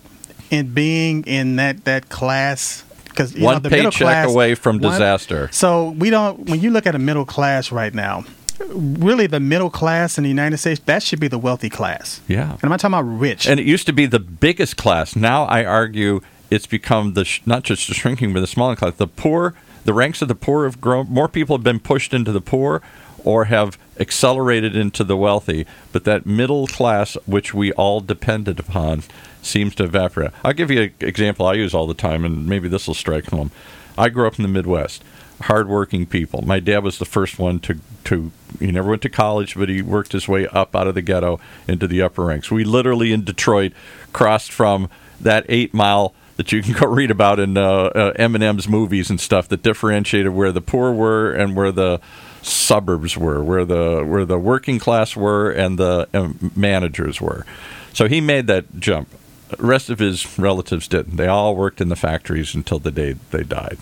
in 0.53 0.73
being 0.73 1.25
in 1.25 1.57
that 1.57 1.85
that 1.85 2.09
class 2.11 2.85
because 3.05 3.35
One 3.35 3.55
know, 3.55 3.59
the 3.61 3.71
middle 3.71 3.91
paycheck 3.91 4.07
class, 4.07 4.29
away 4.31 4.55
from 4.55 4.79
one- 4.79 4.93
disaster. 4.93 5.49
So 5.53 5.91
we 5.91 6.11
don't 6.11 6.49
when 6.49 6.61
you 6.61 6.71
look 6.71 6.87
at 6.87 6.95
a 6.95 6.99
middle 6.99 7.25
class 7.25 7.73
right 7.73 7.93
now, 7.93 8.25
really 8.69 9.27
the 9.27 9.41
middle 9.41 9.71
class 9.71 10.17
in 10.19 10.25
the 10.25 10.29
United 10.31 10.59
States 10.59 10.81
that 10.87 11.03
should 11.03 11.21
be 11.21 11.29
the 11.29 11.39
wealthy 11.39 11.69
class. 11.69 12.21
Yeah. 12.29 12.53
And 12.53 12.61
I'm 12.65 12.71
not 12.71 12.81
talking 12.81 12.95
about 12.95 13.03
rich. 13.21 13.49
And 13.49 13.59
it 13.59 13.67
used 13.67 13.87
to 13.87 13.93
be 13.93 14.07
the 14.07 14.21
biggest 14.21 14.77
class. 14.77 15.17
Now 15.17 15.45
I 15.45 15.65
argue 15.65 16.21
it's 16.51 16.67
become 16.67 17.15
the 17.15 17.25
sh- 17.25 17.41
not 17.47 17.63
just 17.65 17.89
the 17.89 17.95
shrinking, 17.95 18.33
but 18.35 18.41
the 18.41 18.47
smaller 18.47 18.77
class. 18.77 18.95
The 18.97 19.07
poor, 19.07 19.55
the 19.85 19.95
ranks 19.95 20.21
of 20.23 20.29
the 20.29 20.35
poor 20.35 20.65
have 20.65 20.81
grown. 20.81 21.07
More 21.09 21.29
people 21.29 21.57
have 21.57 21.65
been 21.65 21.81
pushed 21.81 22.13
into 22.13 22.31
the 22.31 22.43
poor, 22.43 22.83
or 23.25 23.47
have 23.47 23.79
accelerated 24.03 24.77
into 24.77 25.05
the 25.05 25.17
wealthy. 25.17 25.65
But 25.93 26.05
that 26.05 26.27
middle 26.27 26.67
class, 26.67 27.17
which 27.25 27.55
we 27.55 27.73
all 27.73 28.01
depended 28.01 28.59
upon, 28.59 29.05
seems 29.41 29.75
to 29.77 29.85
evaporate. 29.85 30.33
I'll 30.45 30.53
give 30.53 30.71
you 30.71 30.83
an 30.83 30.95
example 31.01 31.47
I 31.47 31.55
use 31.55 31.73
all 31.73 31.87
the 31.87 31.95
time, 31.95 32.25
and 32.25 32.47
maybe 32.47 32.69
this 32.69 32.87
will 32.87 32.95
strike 32.95 33.27
home. 33.27 33.51
I 33.97 34.11
grew 34.11 34.27
up 34.27 34.39
in 34.39 34.43
the 34.43 34.49
Midwest. 34.49 35.03
Hardworking 35.43 36.07
people. 36.07 36.43
My 36.43 36.61
dad 36.61 36.85
was 36.85 36.99
the 36.99 37.05
first 37.05 37.37
one 37.37 37.59
to 37.61 37.79
to. 38.05 38.31
He 38.61 38.71
never 38.71 38.91
went 38.91 39.03
to 39.03 39.09
college, 39.09 39.57
but 39.57 39.69
he 39.69 39.83
worked 39.83 40.13
his 40.13 40.29
way 40.29 40.47
up 40.47 40.77
out 40.77 40.87
of 40.87 40.95
the 40.95 41.03
ghetto 41.03 41.41
into 41.67 41.89
the 41.89 42.01
upper 42.01 42.27
ranks. 42.27 42.53
We 42.53 42.63
literally 42.63 43.13
in 43.13 43.25
Detroit 43.25 43.73
crossed 44.13 44.53
from 44.53 44.89
that 45.21 45.45
eight 45.49 45.75
mile 45.75 46.15
that 46.37 46.53
you 46.53 46.63
can 46.63 46.75
go 46.75 46.87
read 46.87 47.11
about 47.11 47.41
in 47.41 47.57
uh, 47.57 47.63
uh, 47.63 48.13
Eminem's 48.15 48.69
movies 48.69 49.11
and 49.11 49.21
stuff 49.21 49.49
that 49.49 49.63
differentiated 49.65 50.33
where 50.33 50.53
the 50.53 50.61
poor 50.61 50.93
were 50.93 51.33
and 51.33 51.57
where 51.57 51.73
the 51.73 52.01
suburbs 52.43 53.17
were, 53.17 53.43
where 53.43 53.65
the 53.65 54.05
where 54.05 54.25
the 54.25 54.39
working 54.39 54.79
class 54.79 55.17
were 55.17 55.51
and 55.51 55.79
the 55.79 56.09
um, 56.13 56.53
managers 56.55 57.21
were. 57.21 57.47
So 57.93 58.09
he 58.09 58.21
made 58.21 58.47
that 58.49 58.79
jump. 58.81 59.09
The 59.49 59.57
rest 59.59 59.91
of 59.91 59.99
his 59.99 60.39
relatives 60.39 60.89
didn't. 60.89 61.17
They 61.17 61.27
all 61.27 61.55
worked 61.55 61.81
in 61.81 61.89
the 61.89 61.97
factories 61.97 62.55
until 62.55 62.79
the 62.79 62.91
day 62.91 63.17
they 63.31 63.43
died. 63.43 63.79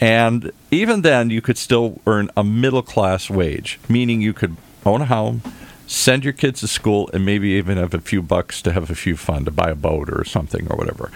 And 0.00 0.52
even 0.70 1.02
then, 1.02 1.30
you 1.30 1.40
could 1.40 1.58
still 1.58 2.00
earn 2.06 2.30
a 2.36 2.44
middle 2.44 2.82
class 2.82 3.30
wage, 3.30 3.78
meaning 3.88 4.20
you 4.20 4.32
could 4.32 4.56
own 4.84 5.02
a 5.02 5.06
home, 5.06 5.42
send 5.86 6.24
your 6.24 6.32
kids 6.32 6.60
to 6.60 6.68
school, 6.68 7.08
and 7.14 7.24
maybe 7.24 7.50
even 7.50 7.76
have 7.78 7.94
a 7.94 8.00
few 8.00 8.22
bucks 8.22 8.60
to 8.62 8.72
have 8.72 8.90
a 8.90 8.94
few 8.94 9.16
fun 9.16 9.44
to 9.44 9.50
buy 9.50 9.70
a 9.70 9.74
boat 9.74 10.10
or 10.10 10.24
something 10.24 10.66
or 10.70 10.76
whatever. 10.76 11.10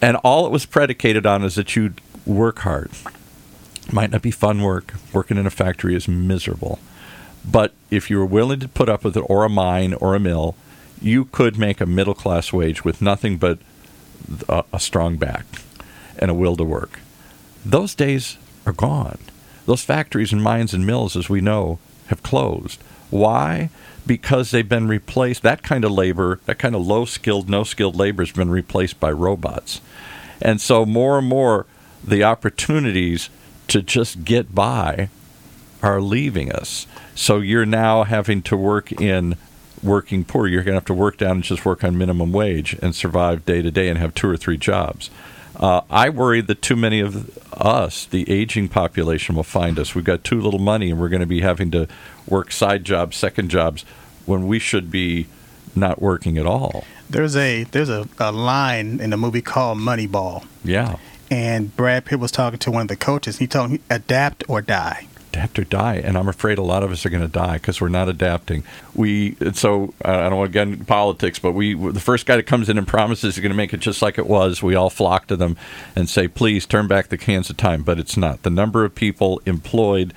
And 0.00 0.16
all 0.18 0.46
it 0.46 0.52
was 0.52 0.66
predicated 0.66 1.26
on 1.26 1.44
is 1.44 1.56
that 1.56 1.74
you'd 1.76 2.00
work 2.24 2.60
hard. 2.60 2.90
Might 3.92 4.10
not 4.10 4.22
be 4.22 4.30
fun 4.30 4.62
work. 4.62 4.94
Working 5.12 5.36
in 5.36 5.46
a 5.46 5.50
factory 5.50 5.94
is 5.94 6.06
miserable. 6.06 6.78
But 7.44 7.72
if 7.90 8.10
you 8.10 8.18
were 8.18 8.26
willing 8.26 8.60
to 8.60 8.68
put 8.68 8.88
up 8.88 9.02
with 9.04 9.16
it, 9.16 9.24
or 9.28 9.44
a 9.44 9.48
mine, 9.48 9.94
or 9.94 10.14
a 10.14 10.20
mill, 10.20 10.54
you 11.00 11.24
could 11.26 11.58
make 11.58 11.80
a 11.80 11.86
middle 11.86 12.14
class 12.14 12.52
wage 12.52 12.84
with 12.84 13.00
nothing 13.00 13.38
but 13.38 13.58
a, 14.48 14.64
a 14.72 14.80
strong 14.80 15.16
back 15.16 15.44
and 16.18 16.30
a 16.30 16.34
will 16.34 16.56
to 16.56 16.64
work. 16.64 17.00
Those 17.64 17.94
days 17.94 18.36
are 18.66 18.72
gone. 18.72 19.18
Those 19.66 19.84
factories 19.84 20.32
and 20.32 20.42
mines 20.42 20.74
and 20.74 20.86
mills, 20.86 21.16
as 21.16 21.28
we 21.28 21.40
know, 21.40 21.78
have 22.08 22.22
closed. 22.22 22.82
Why? 23.10 23.70
Because 24.06 24.50
they've 24.50 24.68
been 24.68 24.88
replaced. 24.88 25.42
That 25.42 25.62
kind 25.62 25.84
of 25.84 25.92
labor, 25.92 26.40
that 26.46 26.58
kind 26.58 26.74
of 26.74 26.86
low 26.86 27.04
skilled, 27.04 27.48
no 27.48 27.64
skilled 27.64 27.96
labor 27.96 28.22
has 28.22 28.32
been 28.32 28.50
replaced 28.50 29.00
by 29.00 29.10
robots. 29.10 29.80
And 30.40 30.60
so 30.60 30.84
more 30.86 31.18
and 31.18 31.26
more, 31.26 31.66
the 32.02 32.24
opportunities 32.24 33.30
to 33.70 33.82
just 33.82 34.24
get 34.24 34.54
by 34.54 35.08
are 35.82 36.00
leaving 36.00 36.52
us. 36.52 36.86
So 37.14 37.38
you're 37.38 37.66
now 37.66 38.04
having 38.04 38.42
to 38.42 38.56
work 38.56 38.92
in 38.92 39.36
working 39.82 40.24
poor. 40.24 40.46
You're 40.46 40.62
going 40.62 40.72
to 40.72 40.80
have 40.80 40.84
to 40.86 40.94
work 40.94 41.16
down 41.16 41.36
and 41.36 41.42
just 41.42 41.64
work 41.64 41.82
on 41.84 41.96
minimum 41.96 42.32
wage 42.32 42.74
and 42.82 42.94
survive 42.94 43.46
day 43.46 43.62
to 43.62 43.70
day 43.70 43.88
and 43.88 43.98
have 43.98 44.14
two 44.14 44.28
or 44.28 44.36
three 44.36 44.58
jobs. 44.58 45.08
Uh, 45.56 45.82
I 45.90 46.08
worry 46.08 46.40
that 46.40 46.62
too 46.62 46.76
many 46.76 47.00
of 47.00 47.38
us, 47.52 48.06
the 48.06 48.28
aging 48.30 48.68
population, 48.68 49.36
will 49.36 49.42
find 49.42 49.78
us. 49.78 49.94
We've 49.94 50.04
got 50.04 50.24
too 50.24 50.40
little 50.40 50.60
money 50.60 50.90
and 50.90 51.00
we're 51.00 51.08
going 51.08 51.20
to 51.20 51.26
be 51.26 51.40
having 51.40 51.70
to 51.72 51.86
work 52.26 52.52
side 52.52 52.84
jobs, 52.84 53.16
second 53.16 53.50
jobs, 53.50 53.84
when 54.26 54.46
we 54.46 54.58
should 54.58 54.90
be 54.90 55.26
not 55.74 56.00
working 56.00 56.38
at 56.38 56.46
all. 56.46 56.84
There's 57.08 57.36
a 57.36 57.64
there's 57.64 57.88
a, 57.88 58.08
a 58.18 58.32
line 58.32 59.00
in 59.00 59.10
the 59.10 59.16
movie 59.16 59.42
called 59.42 59.78
Moneyball. 59.78 60.44
Yeah. 60.64 60.96
And 61.30 61.74
Brad 61.76 62.04
Pitt 62.04 62.18
was 62.18 62.32
talking 62.32 62.58
to 62.58 62.70
one 62.70 62.82
of 62.82 62.88
the 62.88 62.96
coaches. 62.96 63.38
He 63.38 63.46
told 63.46 63.70
him, 63.70 63.80
adapt 63.88 64.42
or 64.48 64.60
die 64.60 65.06
adapt 65.32 65.58
or 65.58 65.64
die. 65.64 65.96
And 65.96 66.18
I'm 66.18 66.28
afraid 66.28 66.58
a 66.58 66.62
lot 66.62 66.82
of 66.82 66.90
us 66.90 67.06
are 67.06 67.10
going 67.10 67.22
to 67.22 67.28
die 67.28 67.54
because 67.54 67.80
we're 67.80 67.88
not 67.88 68.08
adapting. 68.08 68.64
We 68.94 69.36
so 69.52 69.94
I 70.04 70.28
don't 70.28 70.36
want 70.36 70.48
to 70.48 70.52
get 70.52 70.68
into 70.68 70.84
politics, 70.84 71.38
but 71.38 71.52
we 71.52 71.74
the 71.74 72.00
first 72.00 72.26
guy 72.26 72.36
that 72.36 72.44
comes 72.44 72.68
in 72.68 72.78
and 72.78 72.86
promises 72.86 73.36
he's 73.36 73.42
going 73.42 73.50
to 73.50 73.56
make 73.56 73.72
it 73.72 73.80
just 73.80 74.02
like 74.02 74.18
it 74.18 74.26
was. 74.26 74.62
We 74.62 74.74
all 74.74 74.90
flock 74.90 75.26
to 75.28 75.36
them 75.36 75.56
and 75.94 76.08
say, 76.08 76.28
please 76.28 76.66
turn 76.66 76.88
back 76.88 77.08
the 77.08 77.18
cans 77.18 77.50
of 77.50 77.56
time. 77.56 77.82
But 77.82 77.98
it's 77.98 78.16
not. 78.16 78.42
The 78.42 78.50
number 78.50 78.84
of 78.84 78.94
people 78.94 79.40
employed 79.46 80.12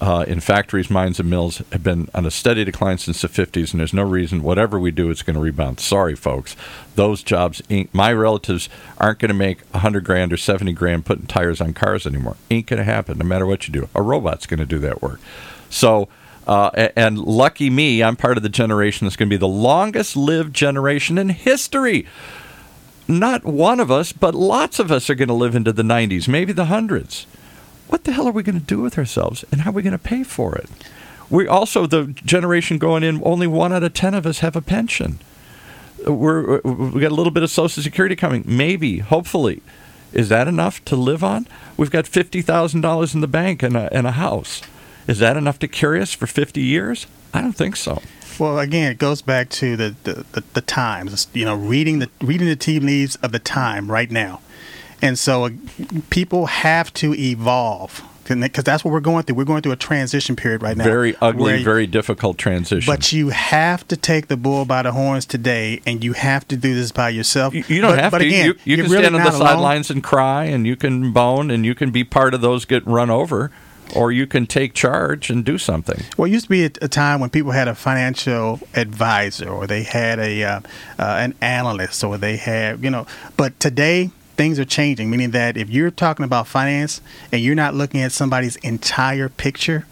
uh, 0.00 0.24
in 0.26 0.40
factories, 0.40 0.90
mines, 0.90 1.18
and 1.18 1.30
mills 1.30 1.58
have 1.72 1.82
been 1.82 2.08
on 2.14 2.26
a 2.26 2.30
steady 2.30 2.64
decline 2.64 2.98
since 2.98 3.22
the 3.22 3.28
50s, 3.28 3.72
and 3.72 3.80
there's 3.80 3.92
no 3.92 4.02
reason, 4.02 4.42
whatever 4.42 4.78
we 4.78 4.90
do, 4.90 5.10
it's 5.10 5.22
going 5.22 5.34
to 5.34 5.40
rebound. 5.40 5.80
Sorry, 5.80 6.14
folks. 6.14 6.56
Those 6.94 7.22
jobs, 7.22 7.62
ain't, 7.70 7.92
my 7.94 8.12
relatives 8.12 8.68
aren't 8.98 9.18
going 9.18 9.30
to 9.30 9.34
make 9.34 9.62
100 9.72 10.04
grand 10.04 10.32
or 10.32 10.36
70 10.36 10.72
grand 10.72 11.04
putting 11.04 11.26
tires 11.26 11.60
on 11.60 11.72
cars 11.72 12.06
anymore. 12.06 12.36
Ain't 12.50 12.66
going 12.66 12.78
to 12.78 12.84
happen, 12.84 13.18
no 13.18 13.24
matter 13.24 13.46
what 13.46 13.66
you 13.66 13.72
do. 13.72 13.88
A 13.94 14.02
robot's 14.02 14.46
going 14.46 14.60
to 14.60 14.66
do 14.66 14.78
that 14.80 15.02
work. 15.02 15.20
So, 15.70 16.08
uh, 16.46 16.70
and 16.94 17.18
lucky 17.18 17.70
me, 17.70 18.02
I'm 18.02 18.16
part 18.16 18.36
of 18.36 18.42
the 18.42 18.48
generation 18.48 19.06
that's 19.06 19.16
going 19.16 19.28
to 19.28 19.34
be 19.34 19.38
the 19.38 19.48
longest 19.48 20.16
lived 20.16 20.54
generation 20.54 21.18
in 21.18 21.30
history. 21.30 22.06
Not 23.08 23.44
one 23.44 23.80
of 23.80 23.90
us, 23.90 24.12
but 24.12 24.34
lots 24.34 24.78
of 24.78 24.90
us 24.90 25.08
are 25.08 25.14
going 25.14 25.28
to 25.28 25.34
live 25.34 25.54
into 25.54 25.72
the 25.72 25.82
90s, 25.82 26.28
maybe 26.28 26.52
the 26.52 26.66
hundreds 26.66 27.26
what 27.88 28.04
the 28.04 28.12
hell 28.12 28.26
are 28.26 28.32
we 28.32 28.42
going 28.42 28.58
to 28.58 28.64
do 28.64 28.80
with 28.80 28.98
ourselves 28.98 29.44
and 29.50 29.62
how 29.62 29.70
are 29.70 29.74
we 29.74 29.82
going 29.82 29.92
to 29.92 29.98
pay 29.98 30.22
for 30.22 30.56
it? 30.56 30.68
We 31.28 31.48
also, 31.48 31.86
the 31.86 32.06
generation 32.06 32.78
going 32.78 33.02
in, 33.02 33.20
only 33.24 33.46
one 33.46 33.72
out 33.72 33.82
of 33.82 33.94
10 33.94 34.14
of 34.14 34.26
us 34.26 34.40
have 34.40 34.56
a 34.56 34.62
pension. 34.62 35.18
We're, 36.06 36.60
we 36.60 37.00
got 37.00 37.10
a 37.10 37.14
little 37.14 37.32
bit 37.32 37.42
of 37.42 37.50
Social 37.50 37.82
Security 37.82 38.14
coming. 38.14 38.44
Maybe, 38.46 38.98
hopefully. 38.98 39.62
Is 40.12 40.28
that 40.28 40.46
enough 40.46 40.84
to 40.86 40.96
live 40.96 41.24
on? 41.24 41.48
We've 41.76 41.90
got 41.90 42.04
$50,000 42.04 43.14
in 43.14 43.20
the 43.20 43.26
bank 43.26 43.62
and 43.62 43.76
a, 43.76 43.92
and 43.92 44.06
a 44.06 44.12
house. 44.12 44.62
Is 45.08 45.18
that 45.18 45.36
enough 45.36 45.58
to 45.60 45.68
carry 45.68 46.00
us 46.00 46.12
for 46.12 46.26
50 46.26 46.60
years? 46.60 47.06
I 47.34 47.40
don't 47.40 47.52
think 47.52 47.76
so. 47.76 48.02
Well, 48.38 48.58
again, 48.58 48.92
it 48.92 48.98
goes 48.98 49.22
back 49.22 49.48
to 49.50 49.76
the, 49.76 49.96
the, 50.04 50.24
the, 50.32 50.44
the 50.52 50.60
times. 50.60 51.26
You 51.32 51.44
know, 51.44 51.54
reading 51.54 52.00
the 52.00 52.10
reading 52.20 52.48
the 52.48 52.56
tea 52.56 52.80
leaves 52.80 53.16
of 53.16 53.32
the 53.32 53.38
time 53.38 53.90
right 53.90 54.10
now. 54.10 54.40
And 55.02 55.18
so 55.18 55.46
uh, 55.46 55.50
people 56.10 56.46
have 56.46 56.92
to 56.94 57.14
evolve 57.14 58.02
because 58.34 58.64
that's 58.64 58.84
what 58.84 58.90
we're 58.90 59.00
going 59.00 59.22
through. 59.22 59.36
We're 59.36 59.44
going 59.44 59.62
through 59.62 59.72
a 59.72 59.76
transition 59.76 60.36
period 60.36 60.62
right 60.62 60.76
now. 60.76 60.84
Very 60.84 61.16
ugly, 61.20 61.62
very 61.62 61.86
difficult 61.86 62.38
transition. 62.38 62.92
But 62.92 63.12
you 63.12 63.28
have 63.28 63.86
to 63.88 63.96
take 63.96 64.28
the 64.28 64.36
bull 64.36 64.64
by 64.64 64.82
the 64.82 64.92
horns 64.92 65.26
today, 65.26 65.80
and 65.86 66.02
you 66.02 66.12
have 66.14 66.46
to 66.48 66.56
do 66.56 66.74
this 66.74 66.92
by 66.92 67.10
yourself. 67.10 67.54
You, 67.54 67.64
you 67.68 67.80
don't 67.80 67.92
but, 67.92 67.98
have 68.00 68.12
but 68.12 68.18
to. 68.18 68.26
Again, 68.26 68.46
you, 68.46 68.54
you 68.64 68.76
can 68.76 68.90
really 68.90 69.04
stand 69.04 69.16
on 69.16 69.22
the 69.22 69.30
sidelines 69.30 69.90
and 69.90 70.02
cry, 70.02 70.44
and 70.44 70.66
you 70.66 70.76
can 70.76 71.12
bone, 71.12 71.50
and 71.50 71.64
you 71.64 71.74
can 71.74 71.90
be 71.90 72.04
part 72.04 72.34
of 72.34 72.40
those 72.40 72.64
get 72.64 72.86
run 72.86 73.10
over. 73.10 73.50
Or 73.94 74.10
you 74.10 74.26
can 74.26 74.48
take 74.48 74.74
charge 74.74 75.30
and 75.30 75.44
do 75.44 75.58
something. 75.58 76.02
Well, 76.16 76.26
it 76.26 76.32
used 76.32 76.46
to 76.46 76.50
be 76.50 76.64
a, 76.64 76.70
time 76.70 77.20
when 77.20 77.30
people 77.30 77.52
had 77.52 77.68
a 77.68 77.74
financial 77.76 78.58
advisor, 78.74 79.48
or 79.48 79.68
they 79.68 79.84
had 79.84 80.18
a 80.18 80.42
uh, 80.42 80.60
uh, 80.98 81.02
an 81.20 81.34
analyst, 81.40 82.02
or 82.02 82.18
they 82.18 82.36
had 82.36 82.82
you 82.82 82.90
know. 82.90 83.06
But 83.36 83.60
today, 83.60 84.10
things 84.36 84.58
are 84.58 84.64
changing, 84.64 85.10
meaning 85.10 85.30
that 85.32 85.56
if 85.56 85.70
you're 85.70 85.90
talking 85.90 86.24
about 86.24 86.46
finance 86.46 87.00
and 87.32 87.40
you're 87.40 87.54
not 87.54 87.74
looking 87.74 88.02
at 88.02 88.12
somebody's 88.12 88.56
entire 88.56 89.28
picture, 89.28 89.86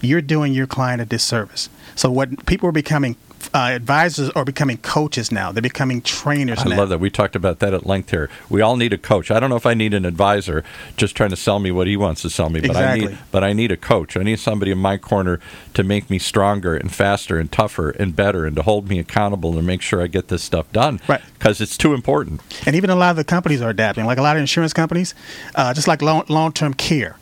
you're 0.00 0.22
doing 0.22 0.52
your 0.52 0.66
client 0.66 1.00
a 1.00 1.04
disservice. 1.04 1.68
So 1.96 2.10
what 2.10 2.46
people 2.46 2.68
are 2.68 2.72
becoming 2.72 3.16
uh, 3.54 3.70
advisors 3.72 4.30
are 4.30 4.44
becoming 4.44 4.78
coaches 4.78 5.32
now. 5.32 5.52
They're 5.52 5.62
becoming 5.62 6.02
trainers. 6.02 6.58
I 6.60 6.64
now. 6.64 6.76
love 6.78 6.88
that. 6.90 7.00
We 7.00 7.10
talked 7.10 7.36
about 7.36 7.58
that 7.60 7.74
at 7.74 7.86
length 7.86 8.10
here. 8.10 8.30
We 8.48 8.60
all 8.60 8.76
need 8.76 8.92
a 8.92 8.98
coach. 8.98 9.30
I 9.30 9.40
don't 9.40 9.50
know 9.50 9.56
if 9.56 9.66
I 9.66 9.74
need 9.74 9.94
an 9.94 10.04
advisor 10.04 10.64
just 10.96 11.16
trying 11.16 11.30
to 11.30 11.36
sell 11.36 11.58
me 11.58 11.70
what 11.70 11.86
he 11.86 11.96
wants 11.96 12.22
to 12.22 12.30
sell 12.30 12.50
me, 12.50 12.60
but 12.60 12.70
exactly. 12.70 13.06
I 13.06 13.10
need 13.10 13.18
but 13.30 13.44
I 13.44 13.52
need 13.52 13.72
a 13.72 13.76
coach. 13.76 14.16
I 14.16 14.22
need 14.22 14.38
somebody 14.38 14.70
in 14.70 14.78
my 14.78 14.96
corner 14.96 15.40
to 15.74 15.82
make 15.82 16.10
me 16.10 16.18
stronger 16.18 16.76
and 16.76 16.92
faster 16.92 17.38
and 17.38 17.50
tougher 17.50 17.90
and 17.90 18.14
better 18.14 18.46
and 18.46 18.56
to 18.56 18.62
hold 18.62 18.88
me 18.88 18.98
accountable 18.98 19.56
and 19.56 19.66
make 19.66 19.82
sure 19.82 20.02
I 20.02 20.06
get 20.06 20.28
this 20.28 20.42
stuff 20.42 20.70
done. 20.72 21.00
Right. 21.08 21.22
Because 21.34 21.60
it's 21.60 21.76
too 21.76 21.94
important. 21.94 22.40
And 22.66 22.76
even 22.76 22.90
a 22.90 22.96
lot 22.96 23.10
of 23.10 23.16
the 23.16 23.24
companies 23.24 23.62
are 23.62 23.70
adapting. 23.70 24.04
Like 24.04 24.18
a 24.18 24.22
lot 24.22 24.36
of 24.36 24.40
insurance 24.40 24.72
companies, 24.72 25.14
uh, 25.54 25.74
just 25.74 25.88
like 25.88 26.02
long 26.02 26.52
term 26.52 26.74
care 26.74 27.16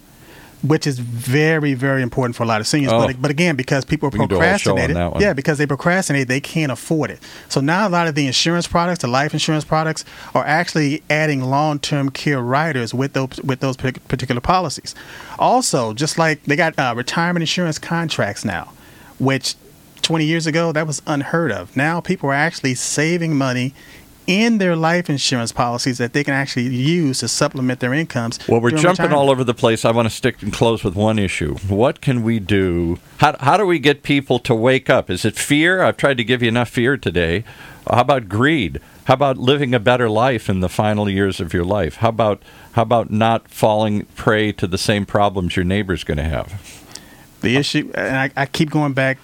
which 0.63 0.87
is 0.87 0.99
very, 0.99 1.75
very 1.75 2.03
important 2.03 2.37
for 2.37 2.43
a 2.43 2.47
lot 2.47 2.61
of 2.61 2.67
seniors. 2.67 2.93
Oh. 2.93 3.07
But, 3.07 3.21
but 3.21 3.31
again, 3.31 3.57
because 3.57 3.85
people 3.85 4.11
procrastinate, 4.11 4.91
yeah, 5.21 5.33
because 5.33 5.59
they 5.59 5.67
procrastinate, 5.67 6.29
they 6.29 6.41
can't 6.41 6.73
afford 6.73 7.11
it. 7.11 7.21
So 7.49 7.61
now 7.61 7.87
a 7.87 7.91
lot 7.91 8.07
of 8.07 8.15
the 8.15 8.27
insurance 8.27 8.67
products, 8.67 9.03
the 9.03 9.09
life 9.09 9.33
insurance 9.33 9.65
products, 9.65 10.05
are 10.35 10.45
actually 10.45 11.03
adding 11.11 11.43
long-term 11.43 12.11
care 12.11 12.41
riders 12.41 12.95
with 12.95 13.13
those 13.13 13.41
with 13.43 13.61
those 13.61 13.77
particular 13.77 14.41
policies. 14.41 14.95
Also, 15.39 15.93
just 15.93 16.19
like 16.19 16.43
they 16.45 16.57
got 16.57 16.79
uh, 16.79 16.95
retirement 16.97 17.43
insurance 17.43 17.79
contracts 17.79 18.45
now, 18.45 18.73
which 19.19 19.55
20 20.03 20.25
years 20.25 20.47
ago 20.47 20.73
that 20.73 20.87
was 20.87 21.03
unheard 21.07 21.51
of. 21.51 21.77
Now 21.77 22.01
people 22.01 22.31
are 22.31 22.35
actually 22.35 22.75
saving 22.75 23.37
money 23.37 23.75
in 24.27 24.59
their 24.59 24.77
life 24.77 25.09
insurance 25.09 25.53
policies 25.53 25.99
that 25.99 26.13
they 26.13 26.25
can 26.25 26.35
actually 26.35 26.75
use 26.75 27.21
to 27.21 27.29
supplement 27.29 27.81
their 27.81 27.95
incomes. 27.95 28.39
Well, 28.49 28.61
we're 28.61 28.71
jumping 28.71 28.91
retirement. 28.91 29.15
all 29.15 29.31
over 29.31 29.45
the 29.45 29.55
place. 29.55 29.85
I 29.85 29.91
want 29.93 30.09
to 30.09 30.15
stick 30.15 30.43
and 30.43 30.53
close 30.53 30.83
with 30.85 30.95
one 30.95 31.19
issue. 31.19 31.57
What 31.69 32.01
can 32.01 32.23
we 32.23 32.39
do? 32.39 32.99
How, 33.19 33.37
how 33.41 33.57
do 33.57 33.67
we 33.67 33.79
get 33.79 34.03
people 34.03 34.39
to 34.41 34.55
wake 34.55 34.91
up? 34.91 35.11
Is 35.11 35.25
it 35.25 35.37
fear? 35.37 35.83
I've 35.83 35.97
tried 35.97 36.17
to 36.17 36.25
give 36.25 36.43
you 36.43 36.49
enough 36.49 36.69
fear 36.69 36.97
today. 36.97 37.45
How 37.91 38.01
about 38.01 38.29
greed? 38.29 38.81
How 39.05 39.15
about 39.15 39.39
living 39.39 39.75
a 39.75 39.79
better 39.79 40.11
life 40.11 40.49
in 40.49 40.61
the 40.61 40.69
final 40.69 41.09
years 41.09 41.39
of 41.39 41.55
your 41.55 41.65
life? 41.65 41.97
How 41.97 42.09
about 42.09 42.43
how 42.73 42.83
about 42.83 43.11
not 43.11 43.49
falling 43.49 44.05
prey 44.17 44.51
to 44.53 44.67
the 44.67 44.79
same 44.79 45.07
problems 45.07 45.55
your 45.55 45.65
neighbor's 45.65 46.03
going 46.03 46.19
to 46.19 46.25
have? 46.25 46.83
The 47.43 47.57
issue, 47.57 47.93
and 47.95 48.17
I, 48.17 48.31
I 48.37 48.47
keep 48.47 48.71
going 48.71 48.93
back 48.93 49.19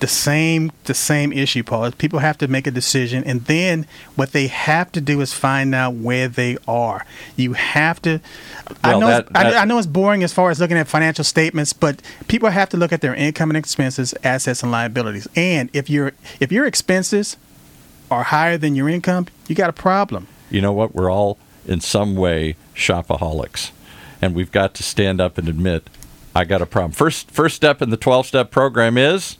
the 0.00 0.06
same 0.06 0.70
the 0.84 0.94
same 0.94 1.32
issue, 1.32 1.62
Paul. 1.64 1.84
is 1.86 1.94
People 1.96 2.20
have 2.20 2.38
to 2.38 2.46
make 2.48 2.66
a 2.66 2.70
decision, 2.70 3.24
and 3.24 3.44
then 3.46 3.86
what 4.14 4.32
they 4.32 4.46
have 4.46 4.92
to 4.92 5.00
do 5.00 5.20
is 5.20 5.32
find 5.32 5.74
out 5.74 5.94
where 5.94 6.28
they 6.28 6.56
are. 6.68 7.04
You 7.36 7.54
have 7.54 8.00
to. 8.02 8.20
I 8.84 8.98
know. 8.98 9.08
that- 9.08 9.28
I, 9.34 9.42
that- 9.44 9.56
I 9.56 9.64
know 9.64 9.78
it's 9.78 9.86
boring 9.88 10.22
as 10.22 10.32
far 10.32 10.50
as 10.50 10.60
looking 10.60 10.76
at 10.78 10.86
financial 10.88 11.24
statements, 11.24 11.72
but 11.72 12.00
people 12.28 12.48
have 12.50 12.68
to 12.70 12.76
look 12.76 12.92
at 12.92 13.00
their 13.00 13.14
income 13.14 13.50
and 13.50 13.56
expenses, 13.56 14.14
assets 14.22 14.62
and 14.62 14.70
liabilities. 14.70 15.26
And 15.34 15.68
if 15.72 15.90
your 15.90 16.12
if 16.40 16.52
your 16.52 16.66
expenses 16.66 17.36
are 18.10 18.22
higher 18.24 18.56
than 18.56 18.74
your 18.76 18.88
income, 18.88 19.26
you 19.48 19.54
got 19.54 19.68
a 19.68 19.72
problem. 19.74 20.26
you 20.50 20.60
know 20.60 20.72
what? 20.72 20.94
We're 20.94 21.10
all 21.10 21.38
in 21.66 21.80
some 21.80 22.14
way 22.14 22.56
shopaholics, 22.74 23.70
and 24.22 24.34
we've 24.34 24.52
got 24.52 24.74
to 24.74 24.82
stand 24.82 25.20
up 25.20 25.38
and 25.38 25.48
admit, 25.48 25.90
I 26.34 26.44
got 26.44 26.62
a 26.62 26.66
problem. 26.66 26.92
First, 26.92 27.30
first 27.30 27.56
step 27.56 27.82
in 27.82 27.90
the 27.90 27.96
twelve 27.96 28.26
step 28.26 28.50
program 28.50 28.96
is, 28.96 29.36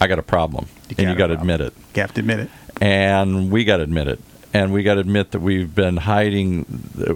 I 0.00 0.06
got 0.06 0.18
a 0.18 0.22
problem, 0.22 0.66
and 0.88 0.96
got 0.96 1.08
you 1.08 1.14
got 1.14 1.26
to 1.28 1.34
admit 1.34 1.60
it, 1.60 1.74
You 1.94 2.00
have 2.02 2.14
to 2.14 2.20
admit 2.20 2.40
it. 2.40 2.50
and 2.80 3.50
we 3.50 3.64
got 3.64 3.78
to 3.78 3.82
admit 3.82 4.08
it, 4.08 4.20
and 4.54 4.72
we 4.72 4.82
got 4.82 4.94
to 4.94 5.00
admit 5.00 5.32
that 5.32 5.40
we've 5.40 5.74
been 5.74 5.98
hiding. 5.98 6.64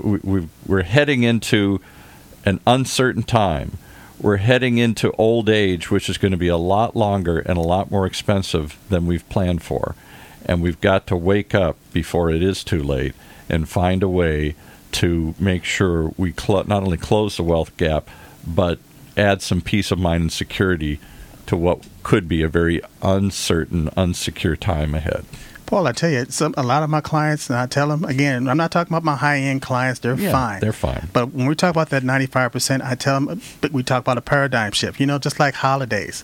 we- 0.03 0.19
we- 0.23 0.49
We're 0.67 0.83
heading 0.83 1.23
into 1.23 1.81
an 2.45 2.61
uncertain 2.67 3.23
time. 3.23 3.79
We're 4.21 4.37
heading 4.37 4.79
into 4.79 5.13
old 5.13 5.49
age, 5.49 5.91
which 5.91 6.09
is 6.09 6.19
going 6.19 6.33
to 6.33 6.39
be 6.39 6.49
a 6.49 6.57
lot 6.57 6.95
longer 6.97 7.39
and 7.41 7.57
a 7.59 7.63
lot 7.63 7.91
more 7.91 8.07
expensive 8.07 8.77
than 8.89 9.07
we've 9.07 9.29
planned 9.29 9.63
for. 9.63 9.95
And 10.47 10.61
we've 10.63 10.81
got 10.81 11.07
to 11.09 11.17
wake 11.17 11.55
up 11.55 11.77
before 11.93 12.31
it 12.31 12.43
is 12.43 12.63
too 12.65 12.83
late 12.83 13.15
and 13.49 13.69
find 13.69 14.03
a 14.03 14.09
way 14.09 14.55
to 14.93 15.35
make 15.39 15.65
sure 15.65 16.13
we 16.17 16.33
cl- 16.39 16.65
not 16.67 16.83
only 16.83 16.97
close 16.99 17.37
the 17.37 17.43
wealth 17.43 17.75
gap, 17.77 18.09
but 18.47 18.79
add 19.17 19.41
some 19.43 19.61
peace 19.63 19.91
of 19.91 19.99
mind 19.99 20.21
and 20.23 20.33
security 20.33 21.01
to 21.47 21.57
what 21.57 21.81
could 22.05 22.29
be 22.29 22.43
a 22.43 22.49
very 22.49 22.81
uncertain, 23.03 23.89
unsecure 23.97 24.57
time 24.59 24.95
ahead. 24.95 25.25
Paul, 25.67 25.87
I 25.87 25.93
tell 25.93 26.11
you, 26.11 26.27
some, 26.29 26.55
a 26.59 26.63
lot 26.63 26.83
of 26.83 26.91
my 26.91 27.01
clients, 27.01 27.49
and 27.49 27.59
I 27.59 27.67
tell 27.67 27.89
them 27.89 28.05
again, 28.05 28.49
I'm 28.49 28.57
not 28.59 28.71
talking 28.71 28.93
about 28.93 29.03
my 29.03 29.17
high 29.17 29.39
end 29.39 29.63
clients; 29.63 29.99
they're 30.01 30.15
Yeah, 30.15 30.31
fine. 30.31 30.61
they're 30.61 30.73
fine. 30.75 31.09
But 31.13 31.33
when 31.33 31.47
we 31.47 31.55
talk 31.55 31.71
about 31.71 31.89
that 31.91 32.05
95 32.05 32.53
percent, 32.53 32.83
I 32.83 32.95
tell 32.95 33.19
them, 33.21 33.41
but 33.63 33.73
we 33.73 33.83
talk 33.83 34.03
about 34.03 34.19
a 34.19 34.21
paradigm 34.21 34.73
shift. 34.73 35.01
You 35.01 35.07
know, 35.07 35.19
just 35.19 35.41
like 35.41 35.55
holidays. 35.55 36.23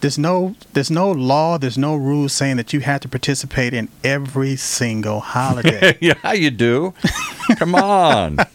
There's 0.00 0.18
no, 0.18 0.54
there's 0.74 0.90
no 0.90 1.10
law, 1.10 1.56
there's 1.56 1.78
no 1.78 1.94
rules 1.96 2.34
saying 2.34 2.56
that 2.56 2.74
you 2.74 2.80
have 2.80 3.00
to 3.02 3.08
participate 3.08 3.72
in 3.72 3.88
every 4.02 4.54
single 4.56 5.20
holiday. 5.20 5.96
yeah, 6.02 6.32
you 6.34 6.50
do. 6.50 6.92
Come 7.56 7.74
on. 7.74 8.38